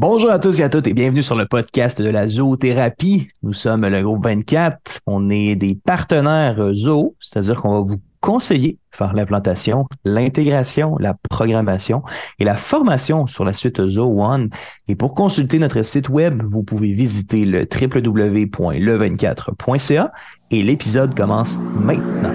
[0.00, 3.28] Bonjour à tous et à toutes et bienvenue sur le podcast de la zoothérapie.
[3.42, 5.00] Nous sommes le groupe 24.
[5.06, 12.02] On est des partenaires zoo, c'est-à-dire qu'on va vous conseiller faire l'implantation, l'intégration, la programmation
[12.38, 14.48] et la formation sur la suite Zoo One.
[14.88, 20.12] Et pour consulter notre site web, vous pouvez visiter le www.le24.ca
[20.50, 22.32] et l'épisode commence maintenant.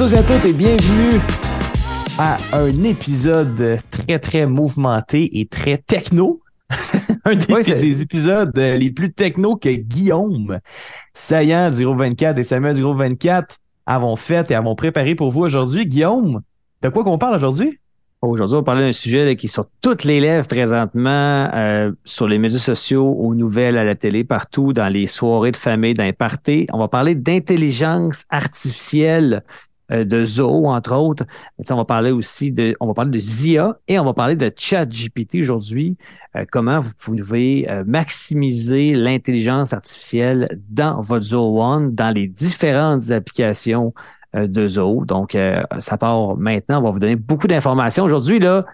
[0.00, 1.20] Tous et à toutes et bienvenue
[2.18, 6.40] à un épisode très très mouvementé et très techno.
[7.26, 10.58] un des, épisodes les plus techno que Guillaume,
[11.12, 15.30] Saillant du groupe 24 et Samuel du groupe 24 avons fait et avons préparé pour
[15.30, 15.84] vous aujourd'hui.
[15.84, 16.40] Guillaume,
[16.80, 17.78] de quoi qu'on parle aujourd'hui?
[18.22, 22.26] Aujourd'hui, on va parler d'un sujet qui est sur toutes les lèvres présentement, euh, sur
[22.26, 26.04] les médias sociaux, aux nouvelles, à la télé, partout, dans les soirées de famille, dans
[26.04, 26.66] les parties.
[26.72, 31.24] On va parler d'intelligence artificielle euh, de Zoho, entre autres.
[31.68, 34.50] on va parler aussi de, on va parler de ZIA et on va parler de
[34.56, 35.96] ChatGPT aujourd'hui.
[36.36, 43.10] Euh, comment vous pouvez euh, maximiser l'intelligence artificielle dans votre Zoho One, dans les différentes
[43.10, 43.92] applications
[44.32, 45.04] de Zoho.
[45.04, 45.36] Donc,
[45.80, 46.78] ça part maintenant.
[46.78, 48.04] On va vous donner beaucoup d'informations.
[48.04, 48.64] Aujourd'hui, là,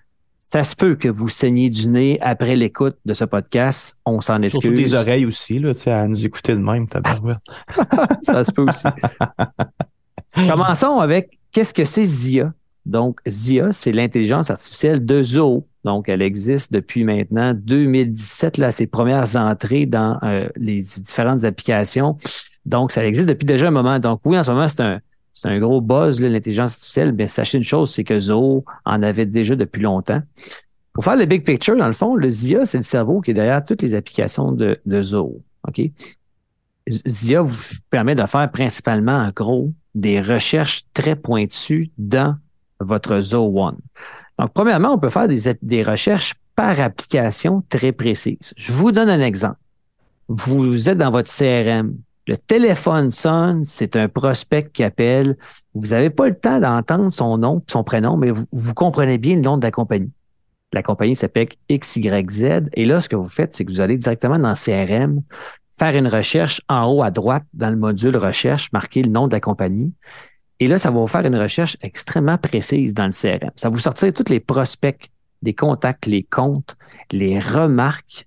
[0.48, 3.98] ça se peut que vous saigniez du nez après l'écoute de ce podcast.
[4.06, 4.62] On s'en excuse.
[4.62, 6.86] Surtout des oreilles aussi, là, à nous écouter de même,
[8.22, 8.86] ça se peut aussi.
[10.36, 12.52] Commençons avec qu'est-ce que c'est ZIA?
[12.84, 15.66] Donc, ZIA, c'est l'intelligence artificielle de Zoho.
[15.84, 22.16] Donc, elle existe depuis maintenant 2017, là, ses premières entrées dans euh, les différentes applications.
[22.64, 23.98] Donc, ça existe depuis déjà un moment.
[23.98, 25.00] Donc, oui, en ce moment, c'est un,
[25.32, 27.12] c'est un gros buzz, l'intelligence artificielle.
[27.12, 30.22] Mais sachez une chose, c'est que Zoho en avait déjà depuis longtemps.
[30.92, 33.34] Pour faire le big picture, dans le fond, le ZIA, c'est le cerveau qui est
[33.34, 35.02] derrière toutes les applications de, de.
[35.68, 35.80] OK?
[37.06, 42.36] ZIA vous permet de faire principalement, en gros, des recherches très pointues dans
[42.78, 43.78] votre Zo One.
[44.38, 48.52] Donc, premièrement, on peut faire des, recherches par application très précises.
[48.56, 49.58] Je vous donne un exemple.
[50.28, 51.96] Vous êtes dans votre CRM.
[52.26, 55.36] Le téléphone sonne, c'est un prospect qui appelle.
[55.74, 59.36] Vous n'avez pas le temps d'entendre son nom, son prénom, mais vous, vous, comprenez bien
[59.36, 60.10] le nom de la compagnie.
[60.72, 62.64] La compagnie s'appelle XYZ.
[62.74, 65.22] Et là, ce que vous faites, c'est que vous allez directement dans CRM,
[65.78, 69.32] faire une recherche en haut à droite dans le module recherche, marquer le nom de
[69.32, 69.92] la compagnie.
[70.58, 73.50] Et là, ça va vous faire une recherche extrêmement précise dans le CRM.
[73.56, 75.10] Ça va vous sortir tous les prospects,
[75.42, 76.76] les contacts, les comptes,
[77.12, 78.26] les remarques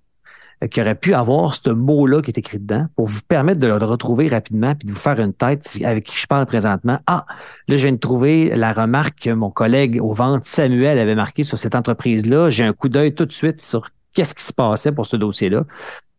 [0.63, 3.65] euh, qui auraient pu avoir ce mot-là qui est écrit dedans pour vous permettre de
[3.65, 6.99] le retrouver rapidement puis de vous faire une tête avec qui je parle présentement.
[7.07, 7.25] Ah,
[7.67, 11.41] là, je viens de trouver la remarque que mon collègue au ventes, Samuel, avait marqué
[11.41, 12.51] sur cette entreprise-là.
[12.51, 15.63] J'ai un coup d'œil tout de suite sur qu'est-ce qui se passait pour ce dossier-là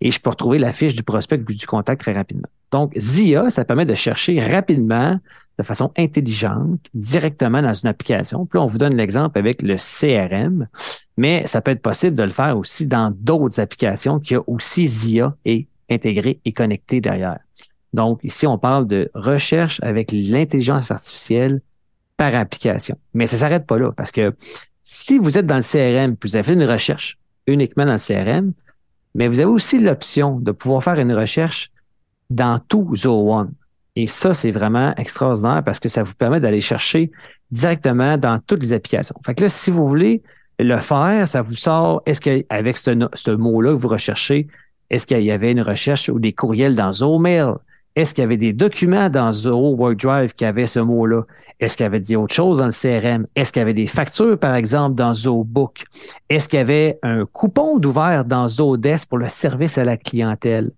[0.00, 2.48] et je peux retrouver la fiche du prospect du contact très rapidement.
[2.70, 5.18] Donc, ZIA, ça permet de chercher rapidement,
[5.58, 8.46] de façon intelligente, directement dans une application.
[8.46, 10.68] Puis là, on vous donne l'exemple avec le CRM,
[11.16, 14.86] mais ça peut être possible de le faire aussi dans d'autres applications qui ont aussi
[14.86, 17.40] ZIA et intégré et connecté derrière.
[17.92, 21.60] Donc, ici, on parle de recherche avec l'intelligence artificielle
[22.16, 22.96] par application.
[23.14, 24.34] Mais ça s'arrête pas là parce que
[24.82, 27.98] si vous êtes dans le CRM, puis vous avez fait une recherche uniquement dans le
[27.98, 28.52] CRM,
[29.14, 31.70] mais vous avez aussi l'option de pouvoir faire une recherche
[32.28, 33.52] dans tout Zoho One.
[33.96, 37.10] Et ça, c'est vraiment extraordinaire parce que ça vous permet d'aller chercher
[37.50, 39.16] directement dans toutes les applications.
[39.26, 40.22] Fait que là, si vous voulez
[40.58, 44.46] le faire, ça vous sort, est-ce qu'avec ce, ce mot-là que vous recherchez,
[44.90, 47.54] est-ce qu'il y avait une recherche ou des courriels dans Zoho Mail?
[47.96, 51.22] Est-ce qu'il y avait des documents dans Zoho Workdrive qui avaient ce mot-là?
[51.58, 53.26] Est-ce qu'il y avait d'autres choses dans le CRM?
[53.34, 55.84] Est-ce qu'il y avait des factures, par exemple, dans ZooBook?
[56.28, 60.70] Est-ce qu'il y avait un coupon d'ouvert dans Zodesk pour le service à la clientèle?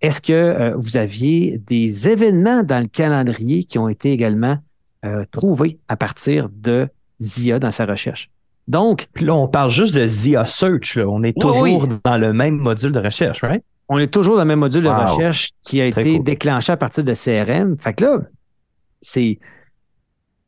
[0.00, 4.58] Est-ce que euh, vous aviez des événements dans le calendrier qui ont été également
[5.04, 6.88] euh, trouvés à partir de
[7.20, 8.30] ZIA dans sa recherche?
[8.68, 9.08] Donc.
[9.20, 10.96] là, on parle juste de ZIA Search.
[10.96, 13.64] On est toujours dans le même module de recherche, right?
[13.92, 17.02] On est toujours dans le même module de recherche qui a été déclenché à partir
[17.02, 17.76] de CRM.
[17.76, 18.20] Fait que là,
[19.02, 19.40] c'est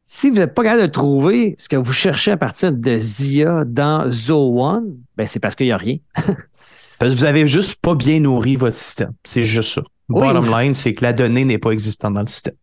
[0.05, 3.65] si vous n'êtes pas capable de trouver ce que vous cherchez à partir de ZIA
[3.67, 5.97] dans Zo One, ben c'est parce qu'il n'y a rien.
[6.15, 9.13] parce que vous avez juste pas bien nourri votre système.
[9.25, 9.83] C'est juste ça.
[10.09, 12.55] Bottom line, c'est que la donnée n'est pas existante dans le système.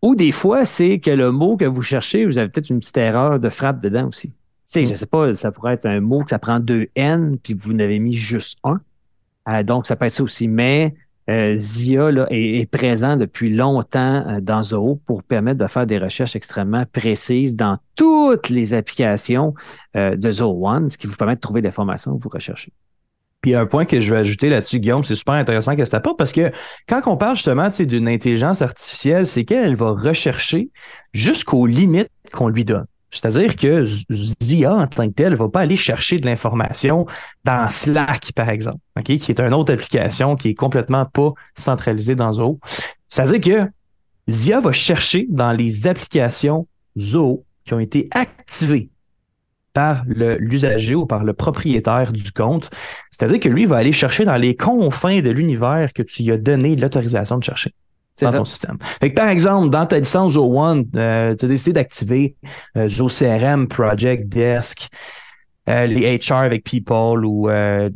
[0.00, 2.96] Ou des fois, c'est que le mot que vous cherchez, vous avez peut-être une petite
[2.96, 4.28] erreur de frappe dedans aussi.
[4.28, 4.34] Tu
[4.64, 4.86] sais, mm.
[4.86, 7.74] je sais pas, ça pourrait être un mot que ça prend deux N, puis vous
[7.74, 8.80] n'avez mis juste un.
[9.48, 10.48] Euh, donc, ça peut être ça aussi.
[10.48, 10.94] Mais
[11.30, 16.36] euh, ZIA est, présent depuis longtemps euh, dans Zoho pour permettre de faire des recherches
[16.36, 19.54] extrêmement précises dans toutes les applications
[19.94, 22.72] de Zoho One, ce qui vous permet de trouver l'information que vous recherchez.
[23.44, 26.18] Puis un point que je veux ajouter là-dessus, Guillaume, c'est super intéressant que ça apporte
[26.18, 26.50] parce que
[26.88, 30.70] quand on parle justement d'une intelligence artificielle, c'est qu'elle va rechercher
[31.12, 32.86] jusqu'aux limites qu'on lui donne.
[33.14, 33.86] C'est-à-dire que
[34.42, 37.06] ZIA en tant que tel ne va pas aller chercher de l'information
[37.44, 42.32] dans Slack, par exemple, qui est une autre application qui est complètement pas centralisée dans
[42.32, 42.58] Zoho.
[43.08, 43.70] C'est-à-dire que
[44.28, 46.66] ZIA va chercher dans les applications
[46.98, 48.90] Zoho qui ont été activées
[49.72, 52.70] par l'usager ou par le propriétaire du compte.
[53.10, 56.38] C'est-à-dire que lui va aller chercher dans les confins de l'univers que tu lui as
[56.38, 57.72] donné l'autorisation de chercher
[58.20, 58.78] dans ton système.
[59.14, 62.36] par exemple, dans ta licence Zo One, euh, tu as décidé d'activer
[62.76, 64.88] euh, Zo CRM, Project, Desk,
[65.68, 67.90] euh, les HR avec People ou euh,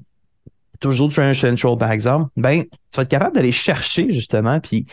[0.80, 2.30] toujours Trainer Central, par exemple.
[2.36, 4.86] Ben, tu vas être capable d'aller chercher justement, puis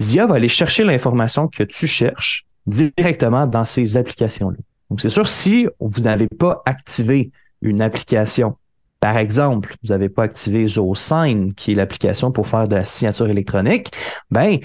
[0.00, 4.58] Zia va aller chercher l'information que tu cherches directement dans ces applications-là.
[4.90, 7.30] Donc, c'est sûr, si vous n'avez pas activé
[7.62, 8.56] une application,
[9.00, 13.28] par exemple, vous n'avez pas activé ZoSign, qui est l'application pour faire de la signature
[13.28, 13.90] électronique,
[14.30, 14.58] ben,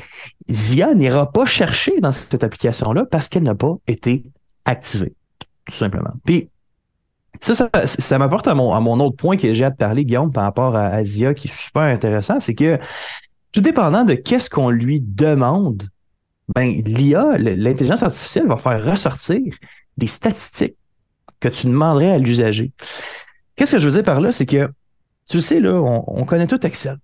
[0.50, 4.26] Zia n'ira pas chercher dans cette application-là parce qu'elle n'a pas été
[4.66, 5.14] activée,
[5.66, 6.12] tout simplement.
[6.26, 6.50] Puis,
[7.40, 10.76] ça, ça, m'apporte à mon, autre point que j'ai à te parler, Guillaume, par rapport
[10.76, 12.78] à, à Zia, qui est super intéressant, c'est que
[13.52, 15.88] tout dépendant de qu'est-ce qu'on lui demande,
[16.54, 19.42] ben, l'IA, l'intelligence artificielle va faire ressortir
[19.98, 20.76] des statistiques
[21.40, 22.72] que tu demanderais à l'usager.
[23.56, 24.32] Qu'est-ce que je veux dire par là?
[24.32, 24.70] C'est que,
[25.30, 26.98] tu sais, là, on, connaît tout Excel.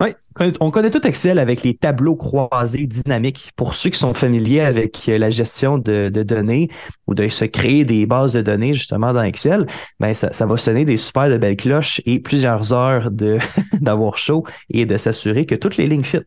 [0.00, 0.14] Oui,
[0.60, 3.52] on connaît tout Excel avec les tableaux croisés dynamiques.
[3.56, 6.68] Pour ceux qui sont familiers avec la gestion de, données
[7.06, 9.66] ou de se créer des bases de données justement dans Excel,
[10.00, 13.10] ben ça, va sonner des super de belles cloches et plusieurs heures
[13.80, 16.18] d'avoir chaud et de s'assurer que toutes les lignes fit.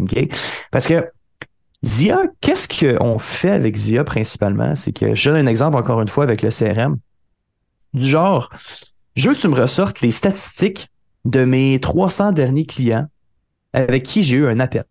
[0.00, 0.28] OK?
[0.70, 1.04] Parce que
[1.84, 4.74] Zia, qu'est-ce qu'on fait avec Zia principalement?
[4.74, 6.98] C'est que je donne un exemple encore une fois avec le CRM.
[7.94, 8.50] Du genre,
[9.14, 10.88] je veux que tu me ressortes les statistiques
[11.24, 13.06] de mes 300 derniers clients
[13.72, 14.84] avec qui j'ai eu un appel.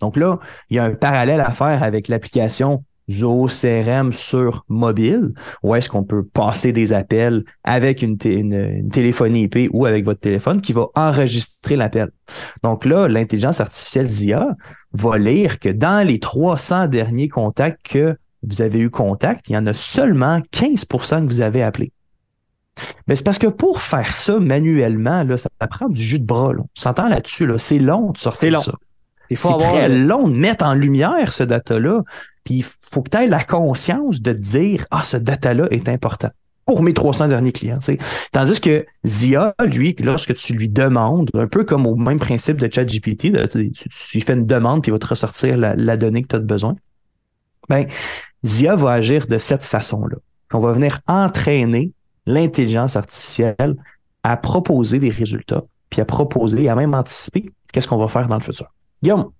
[0.00, 0.38] Donc là,
[0.70, 5.32] il y a un parallèle à faire avec l'application Zoho CRM sur mobile,
[5.62, 10.20] où est-ce qu'on peut passer des appels avec une, une, téléphonie IP ou avec votre
[10.20, 12.10] téléphone qui va enregistrer l'appel.
[12.62, 14.48] Donc là, l'intelligence artificielle ZIA
[14.92, 18.16] va lire que dans les 300 derniers contacts que
[18.48, 21.92] vous avez eu contact, il y en a seulement 15% que vous avez appelé.
[23.06, 26.52] Mais c'est parce que pour faire ça manuellement, là, ça, prend du jus de bras.
[26.58, 27.46] On s'entend là-dessus.
[27.46, 27.58] Là.
[27.58, 28.58] C'est long de sortir long.
[28.58, 28.72] ça.
[29.30, 32.02] C'est très long de mettre en lumière ce data-là.
[32.44, 36.30] Puis il faut que tu aies la conscience de dire Ah, ce data-là est important
[36.66, 37.78] pour mes 300 derniers clients.
[38.32, 42.72] Tandis que Zia, lui, lorsque tu lui demandes, un peu comme au même principe de
[42.72, 46.28] ChatGPT, tu, tu, fais une demande puis il va te ressortir la, la donnée que
[46.28, 46.74] tu as besoin,
[47.68, 47.86] ben,
[48.44, 50.16] Zia va agir de cette façon-là.
[50.52, 51.92] On va venir entraîner
[52.26, 53.76] l'intelligence artificielle
[54.22, 58.36] à proposer des résultats, puis à proposer, à même anticiper qu'est-ce qu'on va faire dans
[58.36, 58.72] le futur.
[59.02, 59.30] Guillaume?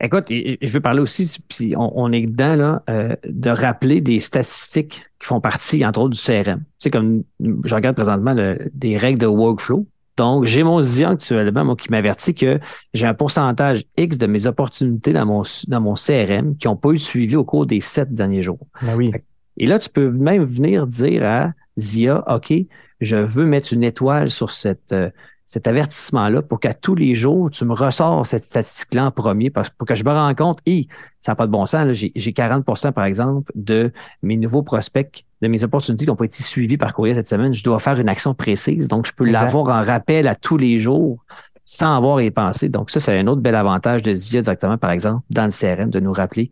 [0.00, 5.04] Écoute, je veux parler aussi, puis on, est dedans, là, euh, de rappeler des statistiques
[5.20, 6.64] qui font partie, entre autres, du CRM.
[6.80, 9.86] C'est comme je regarde présentement des règles de workflow.
[10.22, 12.60] Donc, j'ai mon ZIA actuellement qui m'avertit que
[12.94, 16.90] j'ai un pourcentage X de mes opportunités dans mon, dans mon CRM qui n'ont pas
[16.90, 18.64] eu de suivi au cours des sept derniers jours.
[18.82, 19.10] Ben oui.
[19.56, 22.54] Et là, tu peux même venir dire à ZIA, OK,
[23.00, 25.10] je veux mettre une étoile sur cette, euh,
[25.44, 29.86] cet avertissement-là pour qu'à tous les jours, tu me ressors cette statistique-là en premier pour
[29.86, 30.86] que je me rende compte, et
[31.20, 35.48] ça n'a pas de bon sens, j'ai 40% par exemple, de mes nouveaux prospects, de
[35.48, 37.52] mes opportunités qui n'ont pas été suivies par courrier cette semaine.
[37.52, 40.78] Je dois faire une action précise, donc je peux l'avoir en rappel à tous les
[40.78, 41.24] jours
[41.64, 42.68] sans avoir à y penser.
[42.68, 45.90] Donc ça, c'est un autre bel avantage de ZIA directement, par exemple, dans le CRM,
[45.90, 46.50] de nous rappeler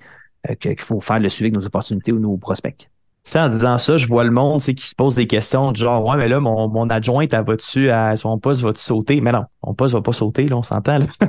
[0.49, 2.90] euh, qu'il faut faire le suivi de nos opportunités ou nos prospects
[3.35, 6.29] en disant ça, je vois le monde qui se pose des questions genre Ouais, mais
[6.29, 9.21] là, mon, mon adjointe, elle va-tu à son poste, va-tu sauter?
[9.21, 10.99] Mais non, mon poste va pas sauter, là, on s'entend.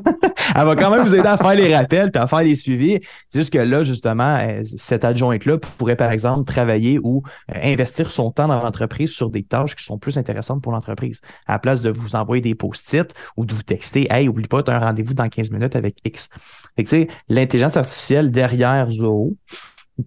[0.56, 3.00] elle va quand même vous aider à faire les rappels puis à faire les suivis.
[3.30, 8.10] C'est juste que là, justement, euh, cette adjointe-là pourrait, par exemple, travailler ou euh, investir
[8.10, 11.20] son temps dans l'entreprise sur des tâches qui sont plus intéressantes pour l'entreprise.
[11.46, 14.64] À la place de vous envoyer des post-it ou de vous texter Hey, oublie pas,
[14.64, 16.30] tu as un rendez-vous dans 15 minutes avec X.
[16.76, 19.36] Fait que, l'intelligence artificielle derrière Zoho,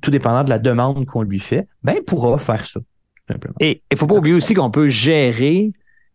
[0.00, 2.80] tout dépendant de la demande qu'on lui fait, ben, pourra faire ça.
[3.28, 3.56] Simplement.
[3.60, 5.72] Et il ne faut pas oublier aussi qu'on peut gérer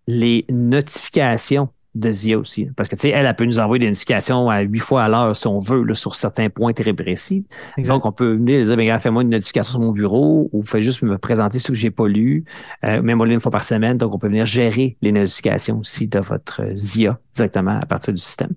[0.08, 2.68] les notifications de Zia aussi.
[2.76, 5.10] Parce que, tu sais, elle, elle peut nous envoyer des notifications à huit fois à
[5.10, 7.46] l'heure si on veut, là, sur certains points très précis.
[7.78, 11.02] Donc, on peut venir dire, ben, fais-moi une notification sur mon bureau ou fais juste
[11.02, 12.46] me présenter ce que j'ai pas lu,
[12.84, 13.98] euh, même une fois par semaine.
[13.98, 18.22] Donc, on peut venir gérer les notifications aussi de votre Zia directement à partir du
[18.22, 18.52] système.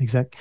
[0.00, 0.32] Exact.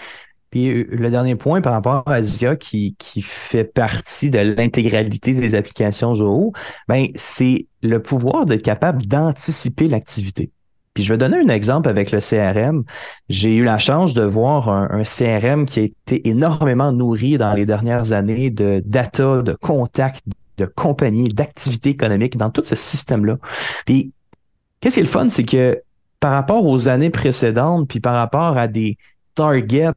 [0.52, 5.34] Puis euh, le dernier point par rapport à Zia qui, qui fait partie de l'intégralité
[5.34, 6.54] des applications Zoho,
[6.88, 10.52] ben, c'est le pouvoir d'être capable d'anticiper l'activité.
[10.94, 12.84] Puis je vais donner un exemple avec le CRM.
[13.30, 17.66] J'ai eu la chance de voir un, CRM qui a été énormément nourri dans les
[17.66, 20.26] dernières années de data, de contacts,
[20.58, 23.38] de compagnies, d'activités économiques dans tout ce système-là.
[23.86, 24.12] Puis,
[24.82, 25.82] qu'est-ce qui est le fun, c'est que
[26.20, 28.98] par rapport aux années précédentes, puis par rapport à des
[29.36, 29.92] targets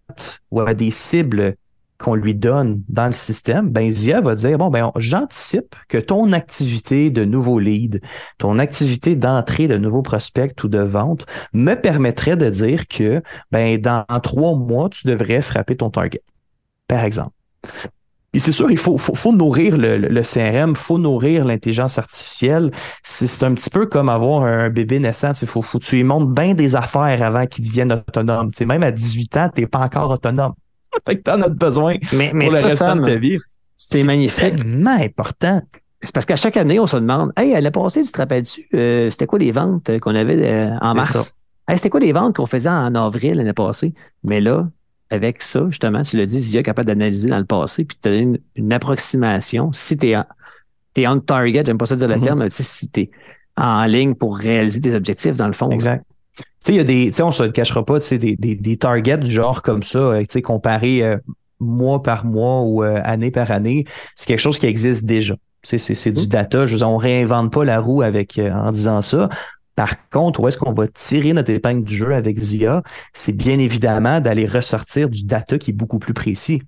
[0.51, 1.57] ou à des cibles
[1.99, 6.33] qu'on lui donne dans le système, ben Zia va dire bon ben j'anticipe que ton
[6.33, 8.01] activité de nouveau lead,
[8.39, 13.23] ton activité d'entrée de nouveaux prospects ou de vente me permettrait de dire que
[13.53, 16.23] ben dans trois mois tu devrais frapper ton target,
[16.89, 17.33] par exemple.
[18.35, 22.73] Et c'est sûr, il faut, faut, nourrir le, le, CRM, faut nourrir l'intelligence artificielle.
[23.05, 25.33] C'est un petit peu comme avoir un bébé naissant.
[25.41, 28.51] Il faut, faut que tu lui montres bien des affaires avant qu'il devienne autonome.
[28.67, 30.55] même à 18 ans, tu n'es pas encore autonome.
[31.07, 33.39] fait que t'en as besoin mais, mais pour le restant de ta vie.
[33.77, 34.57] C'est magnifique.
[34.57, 35.63] tellement important.
[36.03, 38.69] C'est parce qu'à chaque année, on se demande Hey, elle a passé, tu te rappelles-tu,
[38.75, 41.35] euh, c'était quoi les ventes qu'on avait euh, en mars?
[41.69, 43.95] Hey, c'était quoi les ventes qu'on faisait en avril l'année passée?
[44.23, 44.69] Mais là,
[45.11, 48.09] avec ça, justement, tu le dis, Zia capable d'analyser dans le passé puis de te
[48.09, 49.73] donner une, approximation.
[49.73, 50.17] Si tu es,
[50.97, 52.23] es, on target, j'aime pas ça dire le mm-hmm.
[52.23, 53.11] terme, mais si tu es
[53.57, 55.71] en ligne pour réaliser tes objectifs, dans le fond.
[55.71, 56.05] Exact.
[56.37, 58.19] Tu sais, il y a des, tu sais, on se le cachera pas, tu sais,
[58.19, 61.17] des, des, des, targets du genre comme ça, euh, tu sais, comparé euh,
[61.61, 63.85] mois par mois ou euh, année par année,
[64.17, 65.37] c'est quelque chose qui existe déjà.
[65.63, 66.29] C'est, c'est, du mm-hmm.
[66.29, 66.67] data.
[66.67, 69.31] Je veux dire, on réinvente pas la roue avec en disant ça.
[69.75, 72.83] Par contre, où est-ce qu'on va tirer notre épingle du jeu avec ZIA?
[73.13, 76.63] C'est bien évidemment d'aller ressortir du data qui est beaucoup plus précis.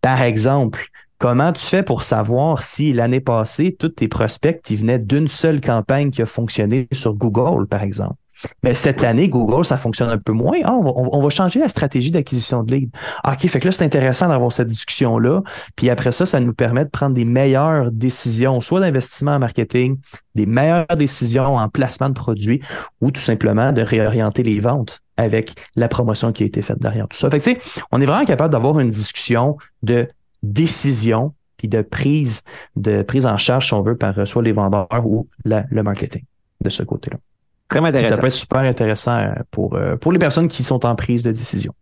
[0.00, 0.86] Par exemple,
[1.18, 5.60] comment tu fais pour savoir si l'année passée, tous tes prospects qui venaient d'une seule
[5.60, 8.16] campagne qui a fonctionné sur Google, par exemple?
[8.62, 10.58] Mais cette année, Google, ça fonctionne un peu moins.
[10.64, 12.90] Ah, on, va, changer la stratégie d'acquisition de leads.
[13.22, 15.42] Ah, OK, fait que là, c'est intéressant d'avoir cette discussion-là.
[15.76, 19.98] Puis après ça, ça nous permet de prendre des meilleures décisions, soit d'investissement en marketing,
[20.34, 22.60] des meilleures décisions en placement de produits
[23.00, 27.06] ou tout simplement de réorienter les ventes avec la promotion qui a été faite derrière
[27.08, 27.30] tout ça.
[27.30, 27.60] Fait que,
[27.92, 30.08] on est vraiment capable d'avoir une discussion de
[30.42, 32.42] décision puis de prise,
[32.76, 36.24] de prise en charge, si on veut, par soit les vendeurs ou le marketing
[36.60, 37.18] de ce côté-là.
[37.68, 38.14] Très intéressant.
[38.14, 41.22] Ça peut être super intéressant euh, pour, euh, pour les personnes qui sont en prise
[41.22, 41.74] de décision.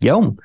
[0.00, 0.36] Guillaume,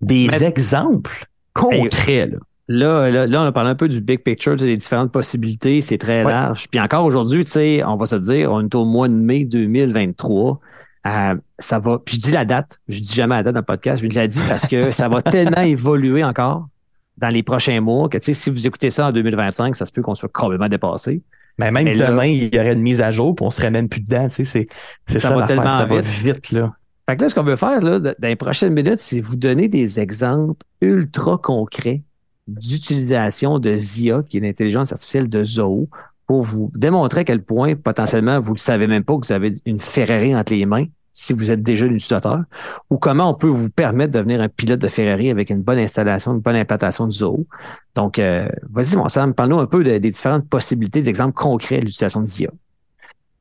[0.00, 2.26] des exemples concrets.
[2.26, 2.38] là.
[2.72, 6.22] Là, là, on a parlé un peu du big picture, des différentes possibilités, c'est très
[6.22, 6.68] large.
[6.68, 9.44] Puis encore aujourd'hui, tu sais, on va se dire, on est au mois de mai
[9.44, 10.60] 2023.
[11.06, 13.66] Euh, ça va, puis je dis la date, je dis jamais la date dans le
[13.66, 16.68] podcast, je l'ai dit parce que ça va tellement évoluer encore
[17.16, 19.90] dans les prochains mois que, tu sais, si vous écoutez ça en 2025, ça se
[19.90, 21.22] peut qu'on soit complètement dépassé.
[21.58, 24.00] Mais même demain, il y aurait une mise à jour, puis on serait même plus
[24.00, 24.28] dedans.
[24.30, 26.52] C'est ça, ça va tellement ça va vite.
[26.52, 26.72] là.
[27.08, 29.68] Fait que là, ce qu'on veut faire là, dans les prochaines minutes, c'est vous donner
[29.68, 32.02] des exemples ultra concrets
[32.46, 35.88] d'utilisation de ZIA, qui est l'intelligence artificielle de Zoho,
[36.26, 39.54] pour vous démontrer à quel point potentiellement vous ne savez même pas que vous avez
[39.66, 42.42] une Ferrari entre les mains, si vous êtes déjà un utilisateur,
[42.88, 45.78] ou comment on peut vous permettre de devenir un pilote de Ferrari avec une bonne
[45.78, 47.46] installation, une bonne implantation de Zoho.
[47.94, 51.86] Donc, euh, vas-y, mon Sam, parle-nous un peu des différentes possibilités, des exemples concrets de
[51.86, 52.50] l'utilisation de ZIA.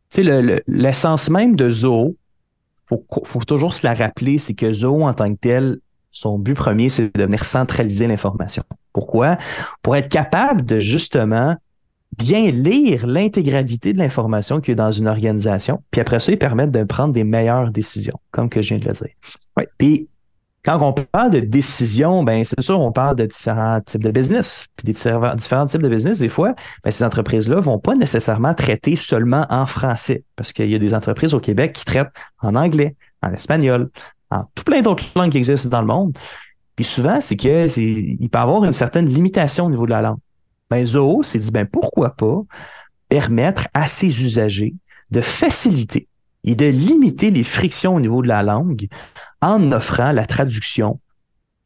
[0.10, 2.16] Tu sais, l'essence même de Zoho,
[2.88, 5.78] faut, faut toujours se la rappeler, c'est que Zoho, en tant que tel,
[6.12, 8.64] son but premier, c'est de venir centraliser l'information.
[8.94, 9.38] Pourquoi?
[9.84, 11.56] Pour être capable de justement
[12.18, 16.72] bien lire l'intégralité de l'information qui est dans une organisation, puis après ça, ils permettent
[16.72, 19.14] de prendre des meilleures décisions, comme que je viens de le dire.
[19.58, 19.64] Oui.
[19.78, 20.10] Puis
[20.66, 24.68] quand on parle de décision, ben c'est sûr, on parle de différents types de business.
[24.76, 28.96] Puis des différents types de business, des fois, ben, ces entreprises-là vont pas nécessairement traiter
[28.98, 32.12] seulement en français, parce qu'il y a des entreprises au Québec qui traitent
[32.42, 33.90] en anglais, en espagnol,
[34.32, 36.18] en tout plein d'autres langues qui existent dans le monde.
[36.76, 40.02] Puis souvent, c'est que il peut y avoir une certaine limitation au niveau de la
[40.02, 40.20] langue
[40.70, 42.42] ben Zoho s'est dit, ben pourquoi pas
[43.10, 44.76] permettre à ses usagers
[45.12, 46.08] de faciliter
[46.44, 48.88] et de limiter les frictions au niveau de la langue
[49.42, 51.00] en offrant la traduction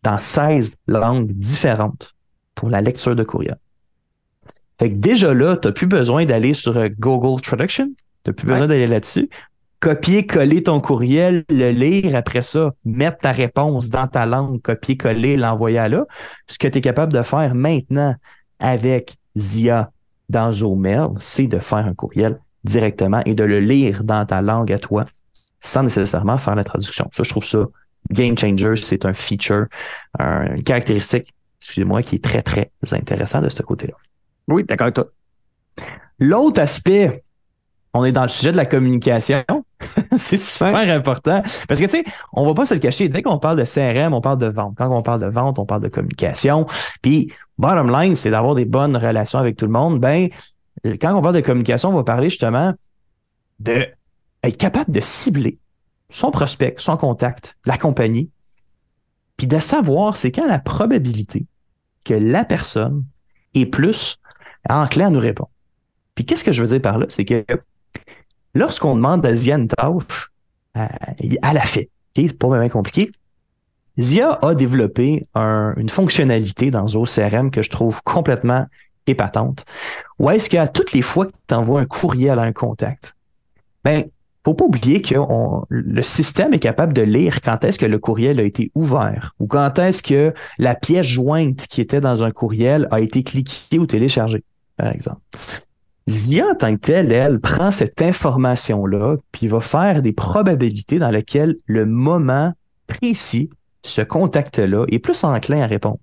[0.03, 2.15] dans 16 langues différentes
[2.55, 3.57] pour la lecture de courriel.
[4.79, 7.88] Fait que déjà là, tu n'as plus besoin d'aller sur euh, Google Traduction,
[8.24, 9.29] tu n'as plus besoin d'aller là-dessus.
[9.79, 14.95] Copier, coller ton courriel, le lire, après ça, mettre ta réponse dans ta langue, copier,
[14.95, 16.05] coller, l'envoyer à là.
[16.48, 18.15] Ce que tu es capable de faire maintenant
[18.63, 19.91] avec ZIA
[20.29, 24.72] dans Zomail, c'est de faire un courriel directement et de le lire dans ta langue
[24.72, 25.05] à toi
[25.60, 27.10] sans nécessairement faire la traduction.
[27.13, 27.65] Ça, je trouve ça
[28.10, 28.75] game changer.
[28.82, 29.67] C'est un feature,
[30.20, 33.96] une caractéristique, excusez-moi, qui est très, très intéressant de ce côté-là.
[34.48, 35.08] Oui, d'accord avec toi.
[36.20, 37.24] L'autre aspect,
[37.93, 39.43] on est dans le sujet de la communication.
[40.18, 41.42] c'est super important.
[41.68, 43.10] Parce que, tu sais, on va pas se le cacher.
[43.10, 44.76] Dès qu'on parle de CRM, on parle de vente.
[44.78, 46.66] Quand on parle de vente, on parle de communication.
[47.02, 50.00] Puis, bottom line, c'est d'avoir des bonnes relations avec tout le monde.
[50.00, 50.30] Ben,
[50.84, 52.74] quand on parle de communication, on va parler justement
[53.60, 53.88] de
[54.44, 55.58] être capable de cibler
[56.10, 58.30] son prospect, son contact, la compagnie,
[59.38, 61.46] puis de savoir c'est quand la probabilité
[62.04, 63.06] que la personne
[63.54, 64.18] est plus
[64.70, 65.50] enclin à nous répondre.
[66.16, 67.06] Puis qu'est-ce que je veux dire par là?
[67.10, 67.46] C'est que
[68.53, 70.31] lorsqu'on demande à Zia une tâche,
[70.77, 70.88] euh,
[71.19, 71.89] elle a fait.
[72.15, 73.12] C'est pas vraiment compliqué.
[74.00, 78.65] Zia a développé une fonctionnalité dans CRM que je trouve complètement
[79.05, 79.65] épatante.
[80.19, 83.15] Ou est-ce qu'à toutes les fois que tu envoies un courriel à un contact,
[83.83, 84.05] ben,
[84.45, 85.15] faut pas oublier que
[85.69, 89.48] le système est capable de lire quand est-ce que le courriel a été ouvert ou
[89.48, 93.86] quand est-ce que la pièce jointe qui était dans un courriel a été cliquée ou
[93.86, 94.43] téléchargée,
[94.75, 95.22] par exemple.
[96.10, 101.10] Zia, en tant que telle, elle prend cette information-là, puis va faire des probabilités dans
[101.10, 102.53] lesquelles le moment
[102.88, 103.50] précis,
[103.83, 106.00] ce contact-là, est plus enclin à répondre.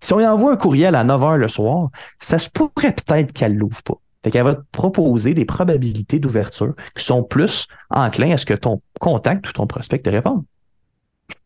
[0.00, 3.32] Si on lui envoie un courriel à 9 heures le soir, ça se pourrait peut-être
[3.32, 3.94] qu'elle l'ouvre pas.
[4.22, 8.54] Fait qu'elle va te proposer des probabilités d'ouverture qui sont plus enclins à ce que
[8.54, 10.44] ton contact ou ton prospect te réponde.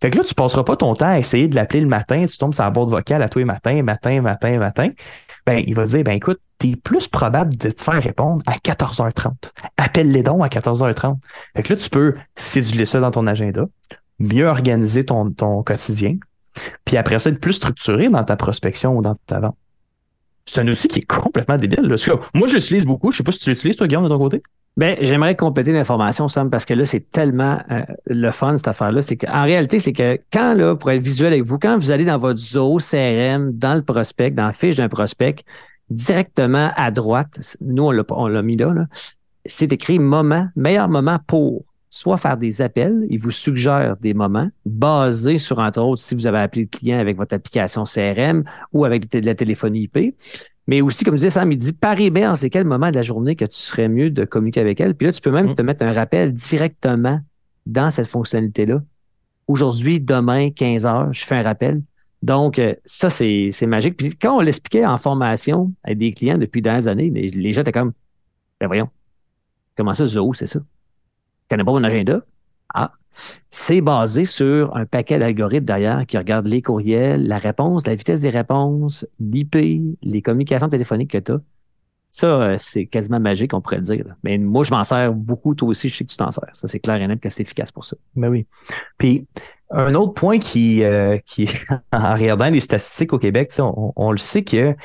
[0.00, 2.36] Fait que là, tu passeras pas ton temps à essayer de l'appeler le matin, tu
[2.38, 4.88] tombes sur la boîte vocale à tous les matins, matin, matin, matin.
[5.46, 8.56] Ben, il va dire, ben écoute, tu es plus probable de te faire répondre à
[8.56, 9.32] 14h30.
[9.76, 11.18] Appelle-les dons à 14h30.
[11.54, 13.66] Fait que là, tu peux céduler ça dans ton agenda,
[14.18, 16.16] mieux organiser ton, ton quotidien,
[16.84, 19.56] puis après ça, être plus structuré dans ta prospection ou dans ta vente.
[20.46, 21.82] C'est un outil qui est complètement débile.
[21.82, 21.96] Là.
[22.34, 23.10] Moi, je l'utilise beaucoup.
[23.10, 24.42] Je sais pas si tu l'utilises, toi, Guillaume, de ton côté.
[24.76, 29.02] Ben, j'aimerais compléter l'information, Sam, parce que là, c'est tellement euh, le fun, cette affaire-là.
[29.02, 32.18] C'est réalité, c'est que quand, là, pour être visuel avec vous, quand vous allez dans
[32.18, 35.36] votre zoo CRM, dans le prospect, dans la fiche d'un prospect,
[35.90, 38.86] directement à droite, nous, on l'a mis là, là
[39.46, 44.50] c'est écrit moment, meilleur moment pour soit faire des appels, il vous suggère des moments
[44.66, 48.84] basés sur, entre autres, si vous avez appelé le client avec votre application CRM ou
[48.84, 50.16] avec de la téléphonie IP.
[50.66, 53.36] Mais aussi, comme disait Sam, il dit par email, c'est quel moment de la journée
[53.36, 54.96] que tu serais mieux de communiquer avec elle?
[54.96, 55.54] Puis là, tu peux même mm.
[55.54, 57.20] te mettre un rappel directement
[57.64, 58.82] dans cette fonctionnalité-là.
[59.46, 61.80] Aujourd'hui, demain, 15 heures, je fais un rappel.
[62.24, 63.96] Donc, euh, ça, c'est magique.
[63.96, 67.70] Puis quand on l'expliquait en formation avec des clients depuis des années, les gens étaient
[67.70, 67.92] comme,
[68.60, 68.88] ben voyons,
[69.76, 70.58] comment ça, Zoho, c'est ça?
[71.48, 72.20] Connais pas mon agenda.
[72.72, 72.92] Ah,
[73.50, 78.20] c'est basé sur un paquet d'algorithmes derrière qui regardent les courriels, la réponse, la vitesse
[78.20, 79.56] des réponses, l'IP,
[80.02, 81.40] les communications téléphoniques que tu as.
[82.06, 84.04] Ça, euh, c'est quasiment magique, on pourrait le dire.
[84.22, 85.54] Mais moi, je m'en sers beaucoup.
[85.54, 86.48] Toi aussi, je sais que tu t'en sers.
[86.52, 87.96] Ça, c'est clair et net que c'est efficace pour ça.
[88.14, 88.46] Ben oui.
[88.98, 89.26] Puis,
[89.70, 91.48] un autre point qui, euh, qui
[91.92, 94.76] en regardant les statistiques au Québec, on, on le sait que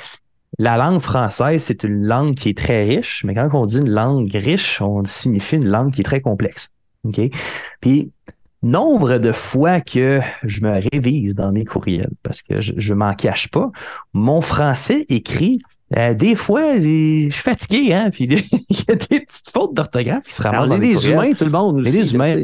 [0.59, 3.89] la langue française, c'est une langue qui est très riche, mais quand on dit une
[3.89, 6.67] langue riche, on signifie une langue qui est très complexe.
[7.05, 7.19] OK?
[7.79, 8.11] Puis,
[8.61, 13.13] nombre de fois que je me révise dans mes courriels, parce que je, je m'en
[13.13, 13.71] cache pas,
[14.13, 15.59] mon français écrit
[15.97, 20.23] euh, des fois, je suis fatigué, hein, puis il y a des petites fautes d'orthographe
[20.27, 20.69] qui se ramassent.
[20.69, 21.79] On est des humains, tout le monde.
[21.79, 22.35] Aussi, des humains.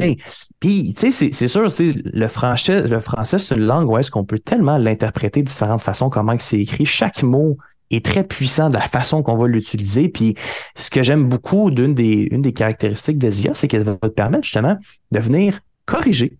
[0.58, 4.24] Puis, tu sais, c'est sûr, le français, le français, c'est une langue où est-ce qu'on
[4.24, 6.86] peut tellement l'interpréter de différentes façons, comment c'est écrit.
[6.86, 7.56] Chaque mot
[7.90, 10.08] est très puissant de la façon qu'on va l'utiliser.
[10.08, 10.34] Puis
[10.74, 14.06] ce que j'aime beaucoup d'une des, une des caractéristiques de ZIA, c'est qu'elle va te
[14.08, 14.76] permettre justement
[15.12, 16.38] de venir corriger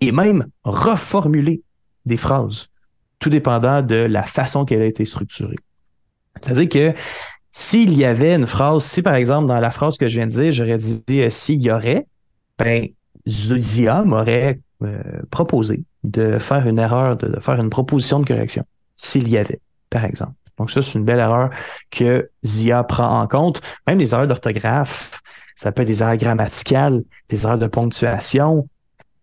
[0.00, 1.62] et même reformuler
[2.04, 2.68] des phrases,
[3.18, 5.56] tout dépendant de la façon qu'elle a été structurée.
[6.40, 6.98] C'est-à-dire que
[7.50, 10.32] s'il y avait une phrase, si par exemple dans la phrase que je viens de
[10.32, 12.06] dire, j'aurais dit euh, s'il y aurait,
[12.58, 12.88] ben
[13.26, 19.28] Zia m'aurait euh, proposé de faire une erreur, de faire une proposition de correction, s'il
[19.28, 20.32] y avait, par exemple.
[20.62, 21.50] Donc ça, c'est une belle erreur
[21.90, 23.60] que ZIA prend en compte.
[23.88, 25.20] Même les erreurs d'orthographe,
[25.56, 28.68] ça peut être des erreurs grammaticales, des erreurs de ponctuation.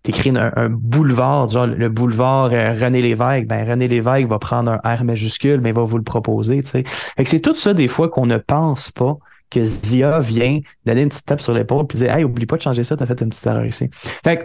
[0.03, 4.81] T'écris un, un boulevard, genre le boulevard euh, René Lévesque, ben René Lévesque va prendre
[4.83, 6.83] un R majuscule, mais va vous le proposer, tu sais.
[7.23, 9.17] c'est tout ça des fois qu'on ne pense pas
[9.49, 12.63] que ZIA vient donner une petite tape sur l'épaule et dire Hey, oublie pas de
[12.63, 13.89] changer ça, t'as fait une petite erreur ici.
[14.25, 14.43] Fait que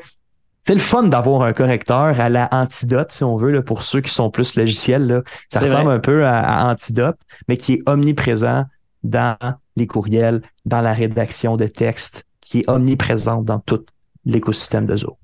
[0.66, 4.00] c'est le fun d'avoir un correcteur à la antidote, si on veut, là, pour ceux
[4.00, 5.06] qui sont plus logiciels.
[5.06, 5.22] Là.
[5.52, 8.64] Ça ressemble un peu à, antidote, mais qui est omniprésent
[9.02, 9.36] dans
[9.76, 13.84] les courriels, dans la rédaction de textes, qui est omniprésent dans tout
[14.24, 15.18] l'écosystème de Zoho.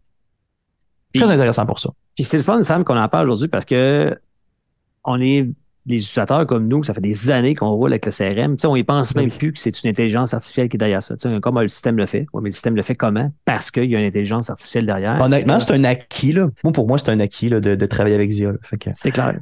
[1.14, 1.90] Très intéressant pour ça.
[2.14, 4.14] Puis c'est le fun, Sam, qu'on en parle aujourd'hui parce que
[5.04, 5.48] on est
[5.90, 8.84] les utilisateurs comme nous, ça fait des années qu'on roule avec le CRM, on y
[8.84, 11.14] pense même plus que c'est une intelligence artificielle qui est derrière ça.
[11.42, 12.26] comment le système le fait.
[12.34, 13.32] mais le système le fait comment?
[13.44, 15.20] Parce qu'il y a une intelligence artificielle derrière.
[15.20, 16.32] Honnêtement, c'est un acquis.
[16.32, 16.48] Là.
[16.64, 18.52] Moi, pour moi, c'est un acquis là, de, travailler avec Zia.
[18.94, 19.36] C'est clair.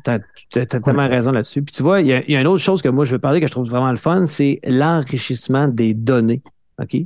[0.50, 1.62] Tu as, tellement raison là-dessus.
[1.62, 3.46] Puis tu vois, il y, a, une autre chose que moi, je veux parler que
[3.46, 6.42] je trouve vraiment le fun, c'est l'enrichissement des données.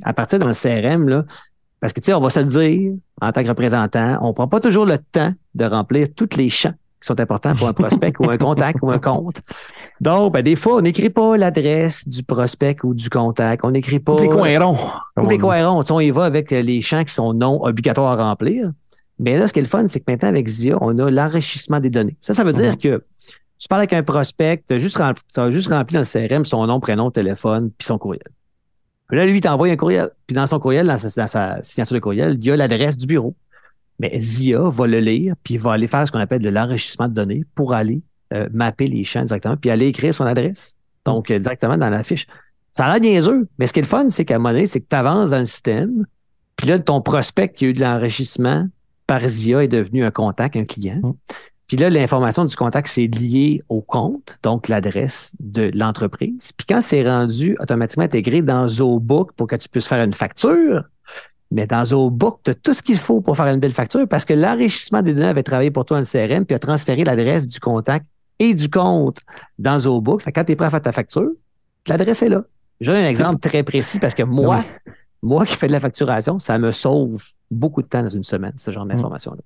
[0.04, 1.24] À partir d'un CRM, là,
[1.80, 4.46] parce que, tu sais, on va se le dire, en tant que représentant, on prend
[4.46, 8.12] pas toujours le temps de remplir tous les champs qui sont importants pour un prospect
[8.18, 9.40] ou un contact ou un compte.
[10.00, 13.64] Donc, ben, des fois, on n'écrit pas l'adresse du prospect ou du contact.
[13.64, 14.20] On n'écrit pas.
[14.20, 14.78] les coins ronds.
[15.28, 15.82] les coins ronds.
[15.90, 18.70] on y va avec les champs qui sont non obligatoires à remplir.
[19.18, 21.78] Mais là, ce qui est le fun, c'est que maintenant, avec ZIA, on a l'enrichissement
[21.78, 22.16] des données.
[22.20, 22.78] Ça, ça veut dire mhm.
[22.78, 23.04] que
[23.58, 26.66] tu parles avec un prospect, tu as juste rempli, juste rempli dans le CRM son
[26.66, 28.26] nom, prénom, téléphone, puis son courriel.
[29.08, 30.10] Puis là, lui, il t'envoie un courriel.
[30.26, 33.36] Puis dans son courriel, dans sa, signature de courriel, il y a l'adresse du bureau.
[33.98, 37.14] Mais ZIA va le lire, puis va aller faire ce qu'on appelle de l'enrichissement de
[37.14, 38.02] données pour aller
[38.32, 40.76] euh, mapper les champs directement, puis aller écrire son adresse.
[41.04, 42.26] Donc, euh, directement dans la fiche.
[42.72, 44.66] Ça a l'air niaiseux, mais ce qui est le fun, c'est qu'à un moment donné,
[44.66, 46.06] c'est que tu avances dans le système,
[46.56, 48.68] puis là, ton prospect qui a eu de l'enrichissement
[49.06, 51.00] par ZIA est devenu un contact, un client.
[51.02, 51.12] Mm.
[51.66, 56.52] Puis là, l'information du contact, c'est lié au compte, donc l'adresse de l'entreprise.
[56.56, 60.84] Puis quand c'est rendu automatiquement intégré dans ZooBook pour que tu puisses faire une facture,
[61.52, 64.24] mais dans ZooBook, tu as tout ce qu'il faut pour faire une belle facture parce
[64.24, 67.48] que l'enrichissement des données avait travaillé pour toi dans le CRM puis a transféré l'adresse
[67.48, 68.06] du contact
[68.38, 69.18] et du compte
[69.58, 70.22] dans ZooBook.
[70.22, 71.30] Fait que quand tu es prêt à faire ta facture,
[71.86, 72.42] l'adresse est là.
[72.80, 74.64] J'ai un exemple très précis parce que moi,
[75.22, 78.54] moi qui fais de la facturation, ça me sauve beaucoup de temps dans une semaine,
[78.56, 79.42] ce genre d'information-là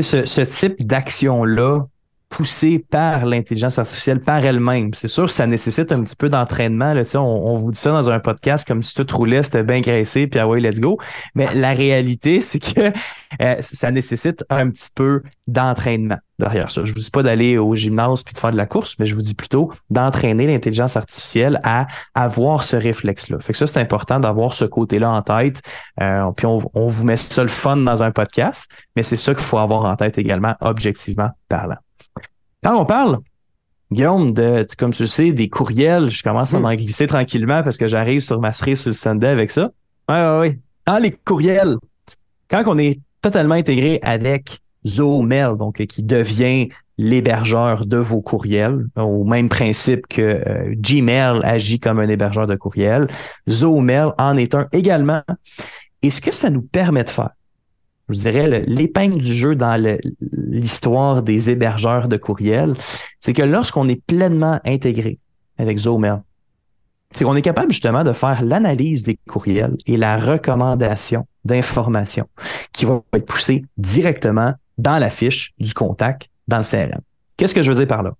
[0.00, 1.86] ce, ce type d'action-là,
[2.32, 4.94] poussée par l'intelligence artificielle, par elle-même.
[4.94, 6.94] C'est sûr, ça nécessite un petit peu d'entraînement.
[7.14, 10.26] On, on vous dit ça dans un podcast comme si tout roulait, c'était bien graissé,
[10.26, 10.98] puis ah ouais, let's go.
[11.34, 12.90] Mais la réalité, c'est que
[13.42, 16.84] euh, ça nécessite un petit peu d'entraînement derrière ça.
[16.84, 19.14] Je vous dis pas d'aller au gymnase puis de faire de la course, mais je
[19.14, 23.40] vous dis plutôt d'entraîner l'intelligence artificielle à avoir ce réflexe-là.
[23.40, 25.60] Fait que ça, c'est important d'avoir ce côté-là en tête.
[26.00, 29.34] Euh, puis on, on vous met ça le fun dans un podcast, mais c'est ça
[29.34, 31.76] qu'il faut avoir en tête également, objectivement parlant.
[32.62, 33.18] Quand on parle,
[33.92, 36.62] Guillaume, de, comme tu le sais, des courriels, je commence à hmm.
[36.62, 39.70] m'en glisser tranquillement parce que j'arrive sur ma cerise sur le Sunday avec ça.
[40.08, 40.58] Oui, oui, oui.
[40.86, 41.76] Dans les courriels,
[42.48, 49.24] quand on est totalement intégré avec ZooMail, donc qui devient l'hébergeur de vos courriels, au
[49.24, 53.06] même principe que euh, Gmail agit comme un hébergeur de courriels,
[53.48, 55.22] ZooMail en est un également.
[56.02, 57.30] Et ce que ça nous permet de faire,
[58.12, 59.80] je dirais, l'épingle du jeu dans
[60.20, 62.74] l'histoire des hébergeurs de courriels,
[63.20, 65.18] c'est que lorsqu'on est pleinement intégré
[65.58, 66.20] avec Zoomail,
[67.12, 72.28] c'est qu'on est capable justement de faire l'analyse des courriels et la recommandation d'informations
[72.72, 77.00] qui vont être poussées directement dans la fiche du contact dans le CRM.
[77.36, 78.12] Qu'est-ce que je veux dire par là?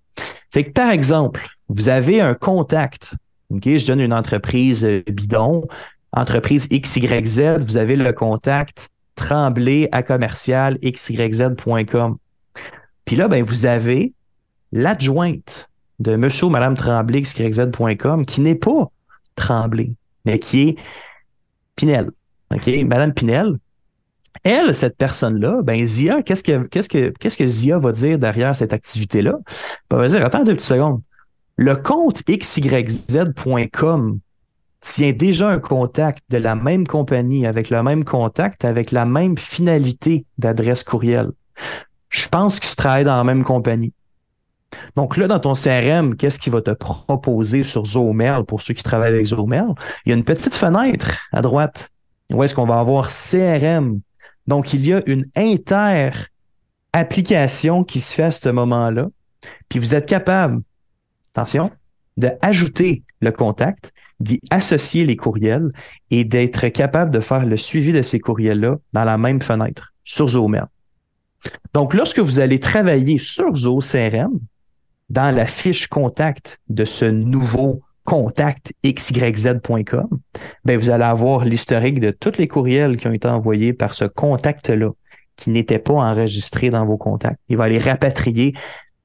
[0.50, 3.14] C'est que, par exemple, vous avez un contact.
[3.50, 5.66] OK, je donne une entreprise euh, bidon,
[6.12, 12.16] entreprise XYZ, vous avez le contact tremblay à commercial xyz.com.
[13.04, 14.12] Puis là, ben, vous avez
[14.72, 18.90] l'adjointe de monsieur ou madame Tremblay xyz.com qui n'est pas
[19.36, 19.94] Tremblay,
[20.24, 20.76] mais qui est
[21.76, 22.10] Pinel.
[22.54, 22.68] OK?
[22.84, 23.58] Madame Pinel,
[24.44, 28.56] elle, cette personne-là, ben Zia, qu'est-ce que, qu'est-ce que, qu'est-ce que Zia va dire derrière
[28.56, 29.34] cette activité-là?
[29.88, 31.00] Ben, va dire, attends deux petites secondes.
[31.56, 34.18] Le compte xyz.com
[34.82, 39.38] tient déjà un contact de la même compagnie, avec le même contact, avec la même
[39.38, 41.30] finalité d'adresse courriel.
[42.10, 43.94] Je pense qu'ils se travaillent dans la même compagnie.
[44.96, 48.82] Donc là, dans ton CRM, qu'est-ce qu'il va te proposer sur Zoomail pour ceux qui
[48.82, 49.68] travaillent avec Zoomail?
[50.04, 51.88] Il y a une petite fenêtre à droite
[52.30, 54.00] où est-ce qu'on va avoir CRM.
[54.46, 59.08] Donc, il y a une inter-application qui se fait à ce moment-là.
[59.68, 60.62] Puis vous êtes capable,
[61.34, 61.70] attention,
[62.16, 63.92] d'ajouter le contact
[64.22, 65.72] d'y associer les courriels
[66.10, 70.28] et d'être capable de faire le suivi de ces courriels-là dans la même fenêtre sur
[70.28, 70.64] ZooMail.
[71.74, 74.38] Donc, lorsque vous allez travailler sur ZooCRM,
[75.10, 80.08] dans la fiche contact de ce nouveau contact xyz.com,
[80.64, 84.04] ben vous allez avoir l'historique de tous les courriels qui ont été envoyés par ce
[84.04, 84.90] contact-là
[85.36, 87.38] qui n'étaient pas enregistrés dans vos contacts.
[87.48, 88.54] Il va les rapatrier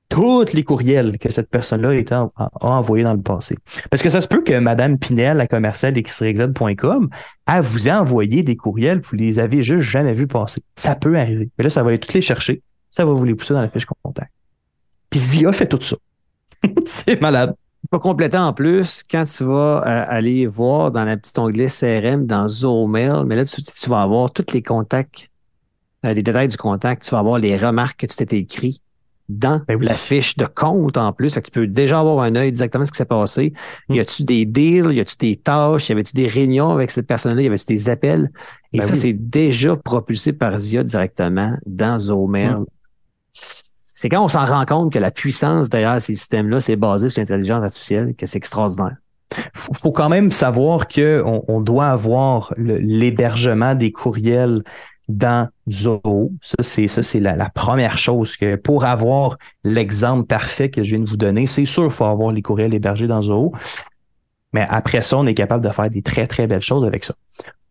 [0.10, 3.56] tous les courriels que cette personne-là a, envoyés dans le passé.
[3.90, 7.10] Parce que ça se peut que Mme Pinel, la commerciale xyz.com,
[7.46, 10.62] a vous a envoyé des courriels, vous les avez juste jamais vus passer.
[10.76, 11.50] Ça peut arriver.
[11.58, 12.62] Mais là, ça va aller toutes les chercher.
[12.90, 14.32] Ça va vous les pousser dans la fiche contact.
[15.10, 15.98] Puis Zia fait tout ça.
[16.86, 17.56] c'est malade.
[17.92, 22.26] Pour compléter en plus, quand tu vas euh, aller voir dans la petite onglet CRM
[22.26, 25.30] dans Zoomail, mais là, tu, tu vas avoir tous les contacts,
[26.06, 28.82] euh, les détails du contact, tu vas avoir les remarques que tu t'étais écrit,
[29.30, 31.36] dans ben la fiche de compte en plus.
[31.36, 33.54] que tu peux déjà avoir un œil exactement ce qui s'est passé.
[33.90, 33.96] Hmm.
[33.96, 34.92] Y a-tu des deals?
[34.92, 35.90] Y a-tu des tâches?
[35.90, 37.42] Y avait-tu des réunions avec cette personne-là?
[37.42, 38.32] Y avait-tu des appels?
[38.74, 42.52] Et ben ça, c'est déjà propulsé par Zia directement dans Zoomail.
[42.52, 42.66] Hmm.
[43.32, 47.20] C'est quand on s'en rend compte que la puissance derrière ces systèmes-là, c'est basé sur
[47.20, 48.96] l'intelligence artificielle, que c'est extraordinaire.
[49.56, 54.64] Faut, faut quand même savoir que on, doit avoir l'hébergement des courriels
[55.08, 56.32] dans Zoho.
[56.42, 61.04] Ça, c'est ça, c'est la, première chose que pour avoir l'exemple parfait que je viens
[61.04, 63.54] de vous donner, c'est sûr qu'il faut avoir les courriels hébergés dans Zoho.
[64.54, 67.14] Mais après ça, on est capable de faire des très, très belles choses avec ça.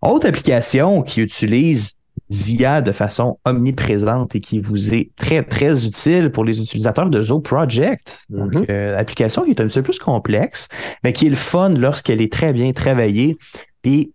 [0.03, 1.97] Autre application qui utilise
[2.31, 7.23] ZIA de façon omniprésente et qui vous est très, très utile pour les utilisateurs de
[7.23, 8.19] Zoho Project.
[8.31, 8.71] Donc, mm-hmm.
[8.71, 10.69] euh, application qui est un petit peu plus complexe,
[11.05, 13.37] mais qui est le fun lorsqu'elle est très bien travaillée.
[13.83, 14.13] Puis,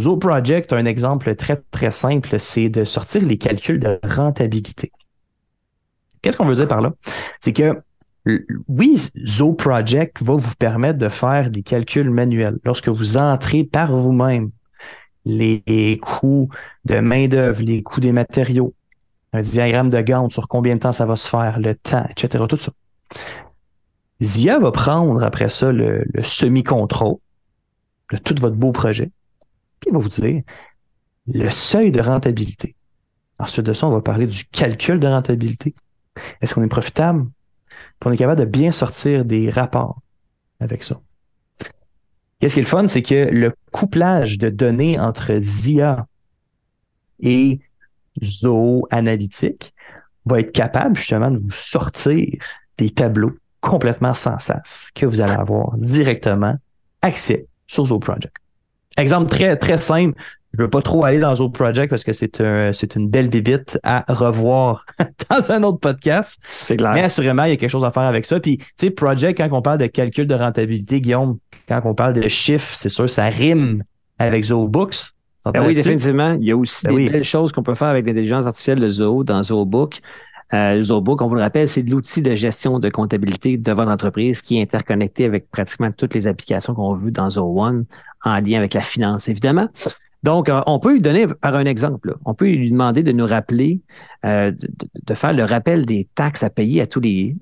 [0.00, 4.90] Zoho Project, un exemple très, très simple, c'est de sortir les calculs de rentabilité.
[6.22, 6.94] Qu'est-ce qu'on veut dire par là?
[7.40, 7.82] C'est que
[8.68, 12.58] oui, Zoho Project va vous permettre de faire des calculs manuels.
[12.64, 14.50] Lorsque vous entrez par vous-même
[15.24, 16.48] les coûts
[16.84, 18.74] de main-d'œuvre, les coûts des matériaux,
[19.32, 22.44] un diagramme de Gantt sur combien de temps ça va se faire, le temps, etc.
[22.48, 22.72] Tout ça.
[24.20, 27.16] Zia va prendre après ça le, semi-contrôle
[28.12, 29.10] de tout votre beau projet,
[29.82, 30.42] puis il va vous dire
[31.26, 32.76] le seuil de rentabilité?
[33.40, 35.74] Ensuite de ça, on va parler du calcul de rentabilité.
[36.40, 37.26] Est-ce qu'on est profitable?
[37.98, 40.00] Puis on est capable de bien sortir des rapports
[40.60, 41.00] avec ça.
[42.38, 46.06] Qu'est-ce qui est le fun, c'est que le couplage de données entre ZIA
[47.20, 47.60] et
[48.22, 49.74] Zoho Analytique
[50.24, 52.28] va être capable justement de vous sortir
[52.78, 56.56] des tableaux complètement sans sas que vous allez avoir directement
[57.00, 58.41] accès sur Zoho Project.
[58.96, 60.18] Exemple très, très simple.
[60.52, 63.08] Je ne veux pas trop aller dans Zoho Project parce que c'est un, c'est une
[63.08, 64.84] belle bibite à revoir
[65.30, 66.38] dans un autre podcast.
[66.68, 68.38] Mais assurément, il y a quelque chose à faire avec ça.
[68.38, 72.12] Puis, tu sais, Project, quand on parle de calcul de rentabilité, Guillaume, quand on parle
[72.12, 73.82] de chiffres, c'est sûr, ça rime
[74.18, 74.96] avec Zoho Books.
[75.46, 76.36] Ben oui, définitivement.
[76.38, 78.88] Il y a aussi ben des belles choses qu'on peut faire avec l'intelligence artificielle de
[78.88, 80.00] Zoho dans Zoho Book.
[80.54, 84.42] Euh, Zohobook, on vous le rappelle, c'est l'outil de gestion de comptabilité de votre entreprise
[84.42, 87.86] qui est interconnecté avec pratiquement toutes les applications qu'on veut dans Zoho One
[88.24, 89.68] en lien avec la finance, évidemment.
[90.22, 92.14] Donc, euh, on peut lui donner par un exemple.
[92.24, 93.80] On peut lui demander de nous rappeler,
[94.24, 97.36] euh, de, faire le rappel des taxes à payer à tous les,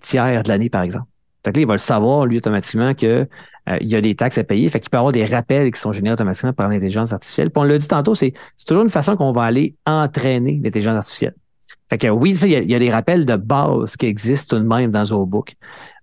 [0.00, 1.06] tiers de l'année, par exemple.
[1.44, 3.26] Donc là, il va le savoir, lui, automatiquement, que
[3.68, 4.68] euh, il y a des taxes à payer.
[4.68, 7.50] Fait qu'il peut avoir des rappels qui sont générés automatiquement par l'intelligence artificielle.
[7.50, 8.34] Puis on l'a dit tantôt, c'est
[8.66, 11.34] toujours une façon qu'on va aller entraîner l'intelligence artificielle.
[11.88, 14.90] Fait que oui, il y, a, des rappels de base qui existent tout de même
[14.90, 15.54] dans ZooBook,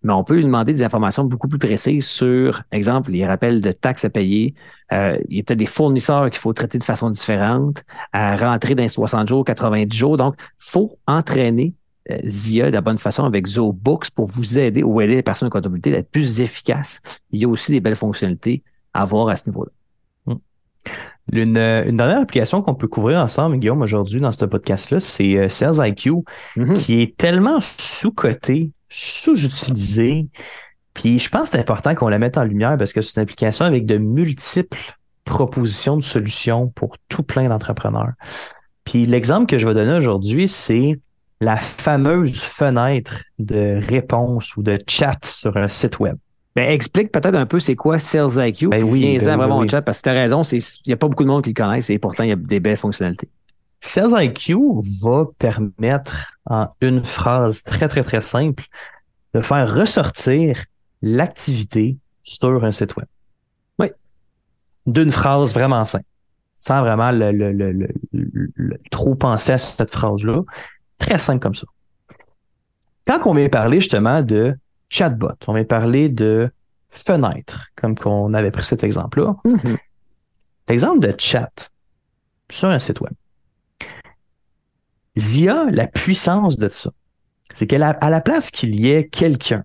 [0.02, 3.72] mais on peut lui demander des informations beaucoup plus précises sur, exemple, les rappels de
[3.74, 4.54] taxes à payer.
[4.94, 8.76] Euh, il y a peut-être des fournisseurs qu'il faut traiter de façon différente, à rentrer
[8.76, 10.16] dans les 60 jours, 90 jours.
[10.16, 11.74] Donc, faut entraîner
[12.12, 15.48] euh, ZIA de la bonne façon avec ZooBooks pour vous aider ou aider les personnes
[15.48, 17.02] en comptabilité à être plus efficaces.
[17.32, 19.72] Il y a aussi des belles fonctionnalités à voir à ce niveau-là.
[21.32, 21.38] Hmm.
[21.38, 25.50] Une, une, dernière application qu'on peut couvrir ensemble, Guillaume, aujourd'hui dans ce podcast-là, c'est euh,
[25.50, 26.12] Sales IQ,
[26.58, 26.78] mm-hmm.
[26.78, 30.28] qui est tellement sous-coté, sous-utilisé.
[30.94, 33.24] Puis je pense que c'est important qu'on la mette en lumière parce que c'est une
[33.24, 38.12] application avec de multiples propositions de solutions pour tout plein d'entrepreneurs.
[38.84, 41.00] Puis l'exemple que je vais donner aujourd'hui, c'est
[41.40, 46.18] la fameuse fenêtre de réponse ou de chat sur un site web.
[46.56, 48.68] Ben, explique peut-être un peu c'est quoi Sales IQ.
[48.68, 51.08] Ben oui, ben vraiment en chat parce que tu as raison, il n'y a pas
[51.08, 53.30] beaucoup de monde qui le connaissent et pourtant il y a des belles fonctionnalités.
[53.82, 54.56] Sales IQ
[55.02, 58.64] va permettre en une phrase très très très simple
[59.34, 60.64] de faire ressortir
[61.02, 63.08] l'activité sur un site web.
[63.80, 63.88] Oui.
[64.86, 66.06] D'une phrase vraiment simple,
[66.56, 67.88] sans vraiment le,
[68.92, 70.42] trop penser à cette phrase-là.
[71.00, 71.66] Très simple comme ça.
[73.06, 74.56] Quand on vient parler justement de
[74.90, 76.52] chatbot, on vient parler de
[76.90, 79.36] fenêtre, comme qu'on avait pris cet exemple-là.
[79.46, 79.78] Mm-hmm.
[80.70, 81.72] L'exemple de chat
[82.50, 83.14] sur un site web.
[85.18, 86.92] ZIA, la puissance de ça,
[87.54, 89.64] c'est qu'à la, la place qu'il y ait quelqu'un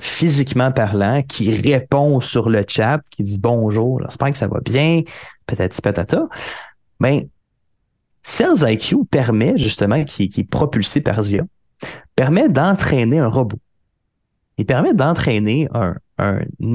[0.00, 5.02] physiquement parlant qui répond sur le chat, qui dit bonjour, j'espère que ça va bien,
[5.46, 6.28] patati patata,
[7.00, 7.22] ben,
[8.22, 11.44] Sales IQ permet justement, qui, est propulsé par ZIA,
[12.14, 13.58] permet d'entraîner un robot.
[14.58, 15.94] Il permet d'entraîner un,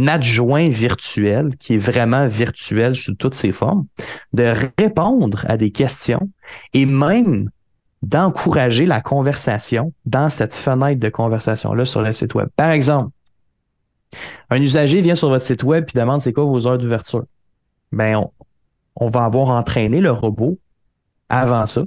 [0.08, 3.86] adjoint virtuel qui est vraiment virtuel sous toutes ses formes,
[4.32, 6.30] de répondre à des questions
[6.74, 7.50] et même
[8.02, 12.48] d'encourager la conversation dans cette fenêtre de conversation-là sur le site web.
[12.56, 13.12] Par exemple,
[14.50, 17.26] un usager vient sur votre site web et demande c'est quoi vos heures d'ouverture?
[17.92, 18.32] Ben, on,
[18.96, 20.58] on, va avoir entraîné le robot
[21.28, 21.84] avant ça,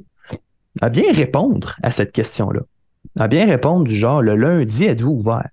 [0.83, 2.61] à bien répondre à cette question-là.
[3.19, 5.49] À bien répondre du genre, le lundi, êtes-vous ouvert?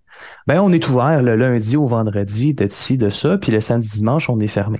[0.48, 3.90] Ben, on est ouvert le lundi au vendredi, de ci, de ça, puis le samedi,
[3.90, 4.80] dimanche, on est fermé.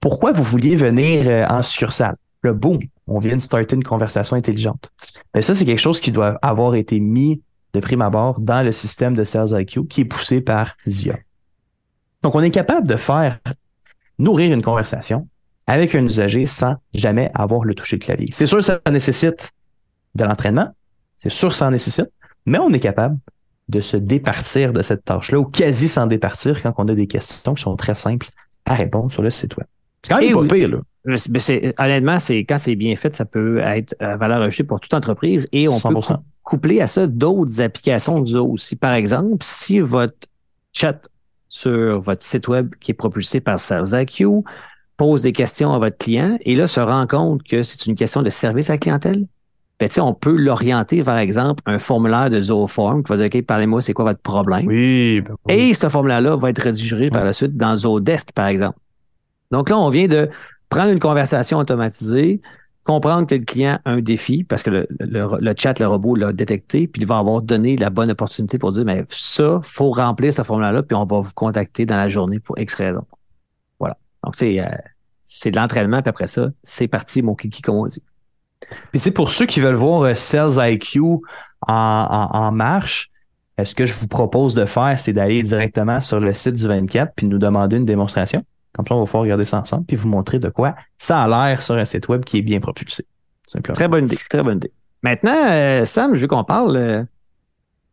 [0.00, 2.16] Pourquoi vous vouliez venir euh, en succursale?
[2.42, 4.90] Le boom, on vient de starter une conversation intelligente.
[5.34, 7.42] Ben, ça, c'est quelque chose qui doit avoir été mis
[7.74, 11.18] de prime abord dans le système de Sales IQ qui est poussé par ZIA.
[12.22, 13.38] Donc, on est capable de faire
[14.18, 15.28] nourrir une conversation
[15.66, 18.28] avec un usager sans jamais avoir le toucher de clavier.
[18.32, 19.52] C'est sûr, ça nécessite
[20.14, 20.68] de l'entraînement.
[21.22, 22.10] C'est sûr, ça en nécessite.
[22.46, 23.18] Mais on est capable
[23.70, 27.54] de se départir de cette tâche-là ou quasi s'en départir quand on a des questions
[27.54, 28.28] qui sont très simples
[28.66, 29.66] à répondre sur le site web.
[30.02, 30.78] C'est quand même pas pire, là.
[31.78, 35.46] honnêtement, c'est quand c'est bien fait, ça peut être à valeur ajoutée pour toute entreprise
[35.52, 35.94] et on peut
[36.42, 38.76] coupler à ça d'autres applications du aussi.
[38.76, 40.16] Par exemple, si votre
[40.72, 41.08] chat
[41.48, 44.42] sur votre site web qui est propulsé par SalesIQ
[44.96, 48.22] pose des questions à votre client et là se rend compte que c'est une question
[48.22, 49.26] de service à la clientèle,
[49.80, 53.80] ben, on peut l'orienter par exemple un formulaire de Zooform qui va dire OK, parlez-moi,
[53.80, 54.66] c'est quoi votre problème?
[54.66, 58.78] Oui, ben Et ce formulaire-là va être rédigé par la suite dans Zodesk, par exemple.
[59.50, 60.28] Donc là, on vient de
[60.68, 62.42] prendre une conversation automatisée,
[62.84, 66.86] comprendre que le client a un défi parce que le, chat, le robot l'a détecté,
[66.86, 70.42] puis il va avoir donné la bonne opportunité pour dire, mais ça, faut remplir ce
[70.42, 73.04] formulaire-là, puis on va vous contacter dans la journée pour X raison.
[73.78, 73.96] Voilà.
[74.24, 74.66] Donc, c'est, euh,
[75.22, 78.02] c'est de l'entraînement, puis après ça, c'est parti, mon kiki, comme on dit.
[78.90, 81.00] Puis c'est pour ceux qui veulent voir euh, Sales IQ
[81.66, 83.10] en, marche,
[83.58, 86.66] euh, ce que je vous propose de faire, c'est d'aller directement sur le site du
[86.66, 88.44] 24 puis nous demander une démonstration.
[88.72, 91.28] Comme ça, on va pouvoir regarder ça ensemble puis vous montrer de quoi ça a
[91.28, 93.06] l'air sur un site web qui est bien propulsé.
[93.74, 94.72] Très bonne idée, très bonne idée.
[95.02, 97.06] Maintenant, euh, Sam, je veux qu'on parle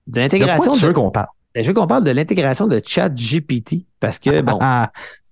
[0.08, 0.76] de l'intégration.
[0.76, 0.92] De...
[0.92, 1.28] Qu'on parle?
[1.56, 4.60] Ben, je veux qu'on parle de l'intégration de ChatGPT parce que, bon.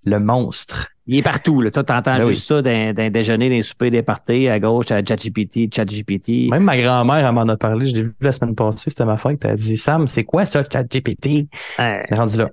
[0.06, 0.88] le monstre.
[1.06, 1.60] Il est partout.
[1.60, 1.70] Là.
[1.70, 5.72] Tu entends ben juste ça d'un, déjeuner, d'un souper, des parties, à gauche, à ChatGPT,
[5.72, 6.50] ChatGPT.
[6.50, 7.88] Même ma grand-mère, elle m'en a parlé.
[7.88, 9.44] Je l'ai vu la semaine passée, c'était ma fête.
[9.44, 11.46] Elle a dit, Sam, c'est quoi ça, ChatGPT?
[11.78, 12.50] Euh, on est rendu là.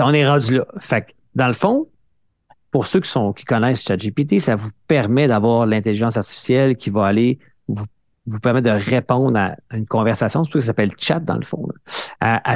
[0.00, 0.66] On est rendu là.
[0.80, 1.86] Fait que, dans le fond,
[2.72, 7.06] pour ceux qui, sont, qui connaissent ChatGPT, ça vous permet d'avoir l'intelligence artificielle qui va
[7.06, 7.86] aller vous
[8.26, 11.42] vous permet de répondre à une conversation, c'est ce que ça s'appelle chat dans le
[11.42, 11.66] fond,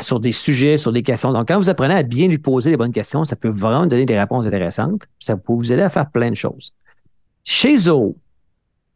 [0.01, 1.33] sur des sujets, sur des questions.
[1.33, 4.07] Donc, quand vous apprenez à bien lui poser les bonnes questions, ça peut vraiment donner
[4.07, 5.07] des réponses intéressantes.
[5.19, 6.73] Ça peut vous aider à faire plein de choses.
[7.43, 8.17] Chez Zoho,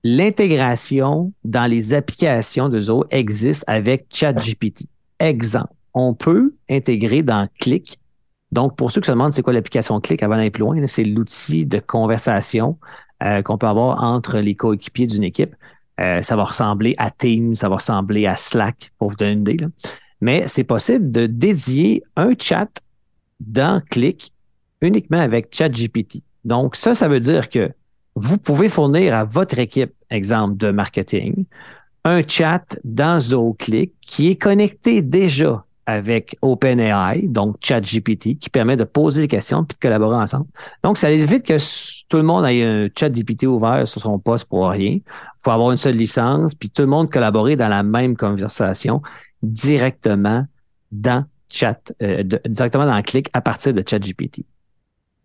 [0.05, 4.87] l'intégration dans les applications de Zoho existe avec ChatGPT.
[5.19, 7.99] Exemple, on peut intégrer dans Click.
[8.53, 11.05] Donc, pour ceux qui se demandent c'est quoi l'application Click avant d'aller plus loin, c'est
[11.05, 12.79] l'outil de conversation
[13.23, 15.55] euh, qu'on peut avoir entre les coéquipiers d'une équipe.
[16.01, 19.41] Euh, ça va ressembler à Teams, ça va ressembler à Slack, pour vous donner une
[19.41, 19.67] idée.
[20.21, 22.69] Mais c'est possible de dédier un chat
[23.39, 24.33] dans Click
[24.81, 26.23] uniquement avec ChatGPT.
[26.45, 27.71] Donc, ça, ça veut dire que
[28.15, 31.45] vous pouvez fournir à votre équipe, exemple de marketing,
[32.05, 38.85] un chat dans ZooClick qui est connecté déjà avec OpenAI, donc ChatGPT, qui permet de
[38.85, 40.47] poser des questions puis de collaborer ensemble.
[40.83, 41.59] Donc, ça évite que
[42.09, 44.93] tout le monde ait un ChatGPT ouvert sur son poste pour rien.
[44.93, 45.03] Il
[45.39, 49.03] faut avoir une seule licence, puis tout le monde collaborer dans la même conversation
[49.43, 50.47] directement
[50.93, 54.45] dans chat, euh, directement dans le clic à partir de ChatGPT.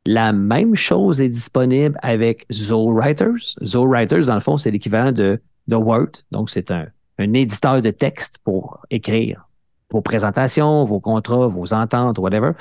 [0.05, 3.55] La même chose est disponible avec ZoWriters.
[3.63, 6.11] ZoWriters, dans le fond, c'est l'équivalent de, de Word.
[6.31, 9.44] Donc, c'est un, un éditeur de texte pour écrire
[9.91, 12.51] vos présentations, vos contrats, vos ententes, whatever,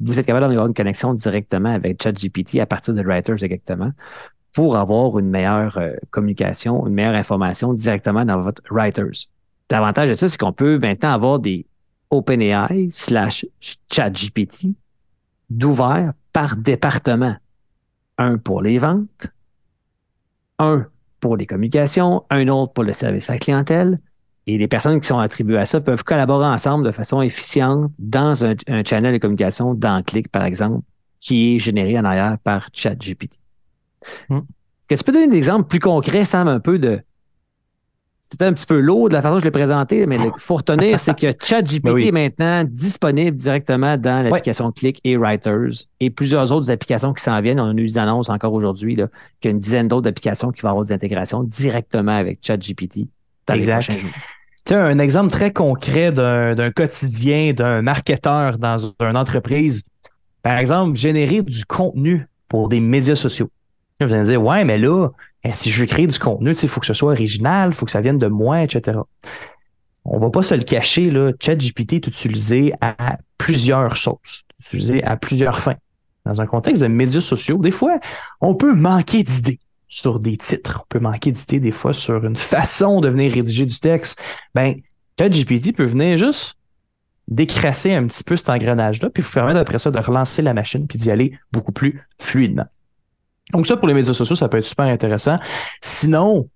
[0.00, 3.92] vous êtes capable d'avoir une connexion directement avec ChatGPT à partir de Writers exactement
[4.52, 9.28] pour avoir une meilleure euh, communication, une meilleure information directement dans votre Writers.
[9.70, 11.66] L'avantage de ça, c'est qu'on peut maintenant avoir des
[12.10, 13.44] OpenAI slash
[13.90, 14.68] ChatGPT
[15.50, 17.36] d'ouvert par département.
[18.16, 19.26] Un pour les ventes,
[20.60, 20.86] un
[21.18, 23.98] pour les communications, un autre pour le service à la clientèle,
[24.46, 28.44] et les personnes qui sont attribuées à ça peuvent collaborer ensemble de façon efficiente dans
[28.44, 28.54] un,
[28.84, 30.84] channel de communication dans Click, par exemple,
[31.18, 33.38] qui est généré en arrière par ChatGPT.
[34.28, 34.40] Hmm.
[34.90, 37.00] Est-ce que tu peux donner des exemples plus concrets, Sam, un peu de.
[38.20, 40.30] C'est peut-être un petit peu lourd de la façon dont je l'ai présenté, mais il
[40.38, 45.86] faut retenir, c'est que ChatGPT ben est maintenant disponible directement dans l'application Click et Writers
[46.00, 47.60] et plusieurs autres applications qui s'en viennent.
[47.60, 49.08] On a eu des annonces encore aujourd'hui qu'il
[49.44, 53.08] y a une dizaine d'autres applications qui vont avoir des intégrations directement avec ChatGPT
[53.46, 54.10] dans les prochains jours
[54.70, 59.82] un exemple très concret d'un quotidien d'un marketeur dans une entreprise.
[60.42, 63.50] Par exemple, générer du contenu pour des médias sociaux.
[64.00, 65.08] Vous allez me dire, ouais, mais là,
[65.44, 67.92] eh, si je créer du contenu, il faut que ce soit original, il faut que
[67.92, 68.98] ça vienne de moi, etc.
[70.04, 75.16] On va pas se le cacher, là, ChatGPT est utilisé à plusieurs choses, utilisé à
[75.16, 75.76] plusieurs fins.
[76.26, 77.98] Dans un contexte de médias sociaux, des fois,
[78.40, 79.60] on peut manquer d'idées
[79.94, 80.80] sur des titres.
[80.82, 84.20] On peut manquer d'idées des fois sur une façon de venir rédiger du texte.
[84.52, 84.74] Ben,
[85.18, 86.56] ChatGPT peut venir juste
[87.28, 90.88] décrasser un petit peu cet engrenage-là, puis vous permettre après ça de relancer la machine
[90.88, 92.66] puis d'y aller beaucoup plus fluidement.
[93.52, 95.38] Donc ça, pour les médias sociaux, ça peut être super intéressant.
[95.80, 96.48] Sinon,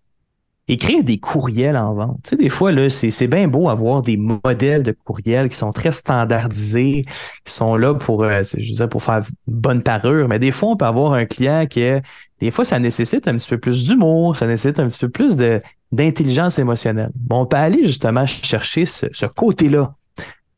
[0.67, 2.19] écrire des courriels en vente.
[2.25, 5.57] Tu sais, des fois, là, c'est, c'est bien beau avoir des modèles de courriels qui
[5.57, 7.07] sont très standardisés,
[7.45, 10.29] qui sont là pour, euh, je veux pour faire bonne parure.
[10.29, 12.03] Mais des fois, on peut avoir un client qui est
[12.41, 15.37] des fois, ça nécessite un petit peu plus d'humour, ça nécessite un petit peu plus
[15.37, 15.61] de,
[15.93, 17.11] d'intelligence émotionnelle.
[17.15, 19.95] Bon, on peut aller justement chercher ce, ce côté-là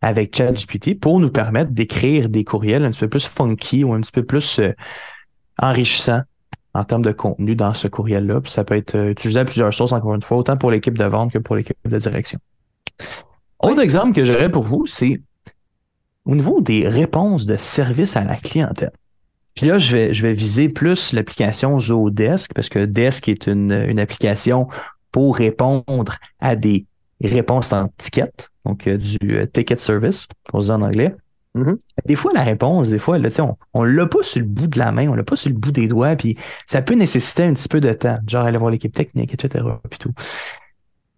[0.03, 4.01] avec ChatGPT pour nous permettre d'écrire des courriels un petit peu plus funky ou un
[4.01, 4.73] petit peu plus euh,
[5.59, 6.23] enrichissants
[6.73, 8.41] en termes de contenu dans ce courriel-là.
[8.41, 10.97] Puis ça peut être euh, utilisé à plusieurs sources, encore une fois, autant pour l'équipe
[10.97, 12.39] de vente que pour l'équipe de direction.
[13.63, 15.21] Autre exemple que j'aurais pour vous, c'est
[16.25, 18.93] au niveau des réponses de service à la clientèle.
[19.61, 23.73] Puis là, je vais, je vais viser plus l'application Zodesk, parce que Desk est une,
[23.73, 24.69] une application
[25.13, 26.87] pour répondre à des
[27.23, 28.33] réponses en ticket,
[28.65, 31.15] donc euh, du euh, ticket service, qu'on dit en anglais.
[31.55, 31.77] Mm-hmm.
[32.07, 34.79] Des fois, la réponse, des fois, là, on, on l'a pas sur le bout de
[34.79, 37.53] la main, on l'a pas sur le bout des doigts, puis ça peut nécessiter un
[37.53, 39.63] petit peu de temps, genre aller voir l'équipe technique, etc.
[39.91, 40.15] Puis tout.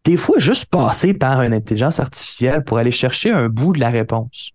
[0.02, 3.90] Des fois, juste passer par une intelligence artificielle pour aller chercher un bout de la
[3.90, 4.50] réponse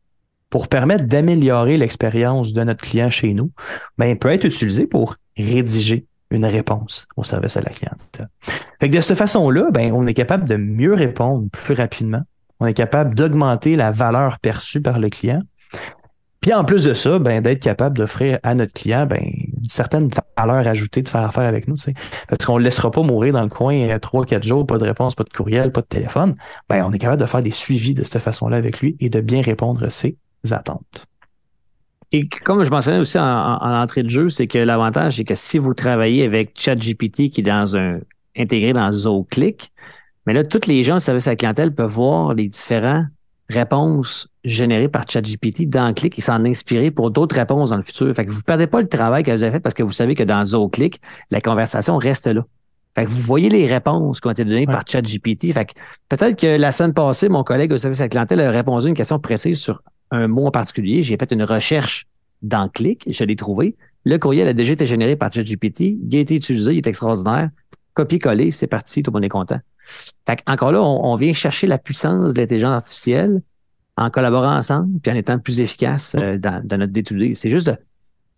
[0.50, 3.52] pour permettre d'améliorer l'expérience de notre client chez nous,
[3.98, 8.30] ben, peut être utilisé pour rédiger une réponse au service à la clientèle.
[8.80, 12.22] Fait que de cette façon-là, ben, on est capable de mieux répondre plus rapidement.
[12.60, 15.42] On est capable d'augmenter la valeur perçue par le client.
[16.42, 20.10] Puis en plus de ça, ben, d'être capable d'offrir à notre client ben, une certaine
[20.38, 21.76] valeur ajoutée de faire affaire avec nous.
[22.30, 24.78] Parce qu'on ne le laissera pas mourir dans le coin euh, trois, quatre jours, pas
[24.78, 26.36] de réponse, pas de courriel, pas de téléphone.
[26.70, 29.20] Ben, on est capable de faire des suivis de cette façon-là avec lui et de
[29.20, 30.18] bien répondre à ses
[30.54, 31.06] attentes.
[32.12, 35.58] Et comme je mentionnais aussi en, entrée de jeu, c'est que l'avantage, c'est que si
[35.58, 38.00] vous travaillez avec ChatGPT qui est dans un
[38.38, 39.72] intégré dans ZoClick,
[40.26, 43.08] mais là, toutes les gens au service à la clientèle peuvent voir les différentes
[43.50, 48.14] réponses générées par ChatGPT dans Click et s'en inspirer pour d'autres réponses dans le futur.
[48.14, 49.92] Fait que vous ne perdez pas le travail que vous avez fait parce que vous
[49.92, 51.00] savez que dans ZoClick,
[51.32, 52.44] la conversation reste là.
[52.96, 55.54] Fait que vous voyez les réponses qui ont été données par ChatGPT.
[55.54, 55.74] Fait que
[56.10, 58.90] peut-être que la semaine passée, mon collègue au service à la clientèle a répondu à
[58.90, 59.82] une question précise sur
[60.12, 61.04] un mot en particulier.
[61.04, 62.08] J'ai fait une recherche
[62.42, 63.76] dans Click, je l'ai trouvé.
[64.06, 67.50] Le courriel a déjà été généré par ChatGPT, il a été utilisé, il est extraordinaire.
[67.94, 69.60] Copier-coller, c'est parti, tout le monde est content.
[70.26, 73.42] Fait encore là, on, vient chercher la puissance de l'intelligence artificielle
[73.96, 77.34] en collaborant ensemble, puis en étant plus efficace euh, dans, notre détourné.
[77.36, 77.76] C'est juste, de,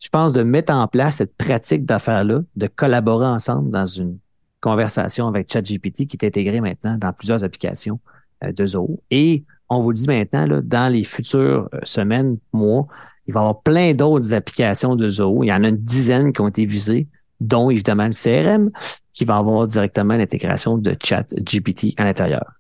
[0.02, 4.18] je pense, de mettre en place cette pratique d'affaires-là, de collaborer ensemble dans une
[4.62, 8.00] conversation avec ChatGPT qui est intégrée maintenant dans plusieurs applications
[8.44, 9.02] euh, de Zoho.
[9.12, 12.88] Et on vous dit maintenant, là, dans les futures euh, semaines, mois,
[13.28, 15.44] il va y avoir plein d'autres applications de Zoho.
[15.44, 17.08] Il y en a une dizaine qui ont été visées,
[17.40, 18.72] dont évidemment le CRM,
[19.14, 22.60] qui va avoir directement l'intégration de chat GPT à l'intérieur.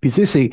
[0.00, 0.50] Puis tu sais, c'est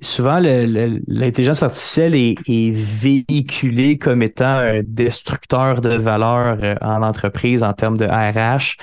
[0.00, 7.72] souvent l'intelligence artificielle est, véhiculée comme étant un destructeur de valeur euh, en entreprise en
[7.72, 8.76] termes de RH.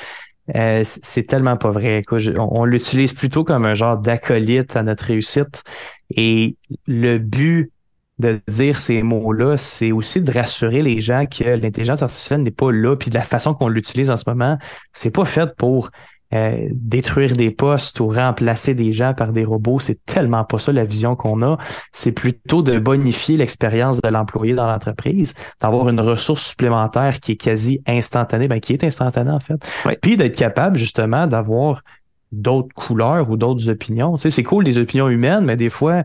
[0.56, 2.02] Euh, c'est tellement pas vrai.
[2.38, 5.64] on l'utilise plutôt comme un genre d'acolyte à notre réussite.
[6.16, 7.72] Et le but
[8.20, 12.72] de dire ces mots-là, c'est aussi de rassurer les gens que l'intelligence artificielle n'est pas
[12.72, 14.58] là, puis de la façon qu'on l'utilise en ce moment,
[14.94, 15.90] c'est pas fait pour
[16.34, 19.80] euh, détruire des postes ou remplacer des gens par des robots.
[19.80, 21.58] C'est tellement pas ça la vision qu'on a.
[21.92, 27.38] C'est plutôt de bonifier l'expérience de l'employé dans l'entreprise, d'avoir une ressource supplémentaire qui est
[27.38, 29.62] quasi instantanée, ben, qui est instantanée en fait.
[30.02, 31.82] Puis d'être capable justement d'avoir
[32.32, 34.16] d'autres couleurs ou d'autres opinions.
[34.16, 36.04] Tu sais, c'est cool les opinions humaines, mais des fois,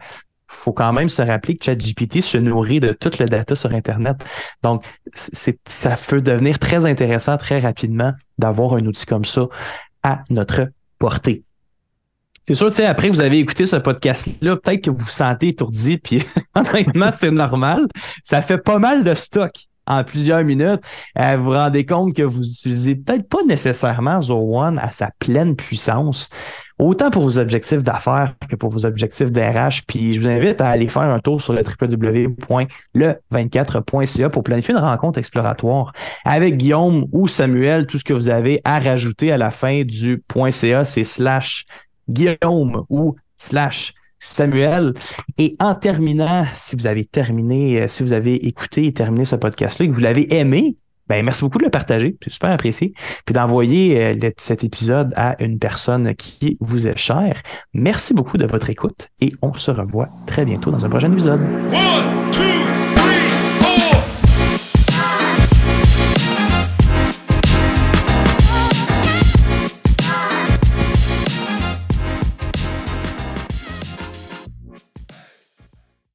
[0.49, 4.17] faut quand même se rappeler que ChatGPT se nourrit de toute le data sur Internet.
[4.63, 9.47] Donc, c'est, ça peut devenir très intéressant très rapidement d'avoir un outil comme ça
[10.07, 11.43] à notre portée.
[12.45, 15.49] C'est sûr, tu sais, après vous avez écouté ce podcast-là, peut-être que vous vous sentez
[15.49, 16.23] étourdi, puis
[16.55, 17.89] honnêtement, c'est normal.
[18.23, 19.53] Ça fait pas mal de stock
[19.87, 20.83] en plusieurs minutes,
[21.19, 25.11] euh, vous vous rendez compte que vous utilisez peut-être pas nécessairement Zoho One à sa
[25.19, 26.29] pleine puissance,
[26.79, 29.85] autant pour vos objectifs d'affaires que pour vos objectifs d'RH.
[29.87, 34.81] Puis je vous invite à aller faire un tour sur le www.le24.ca pour planifier une
[34.81, 35.93] rencontre exploratoire
[36.25, 37.87] avec Guillaume ou Samuel.
[37.87, 41.65] Tout ce que vous avez à rajouter à la fin du .ca, c'est slash
[42.09, 44.95] Guillaume ou slash Samuel.
[45.39, 49.37] Et en terminant, si vous avez terminé, euh, si vous avez écouté et terminé ce
[49.37, 50.77] podcast-là que vous l'avez aimé,
[51.09, 52.93] ben merci beaucoup de le partager, c'est super apprécié,
[53.25, 57.41] puis d'envoyer euh, cet épisode à une personne qui vous est chère.
[57.75, 61.41] Merci beaucoup de votre écoute et on se revoit très bientôt dans un prochain épisode.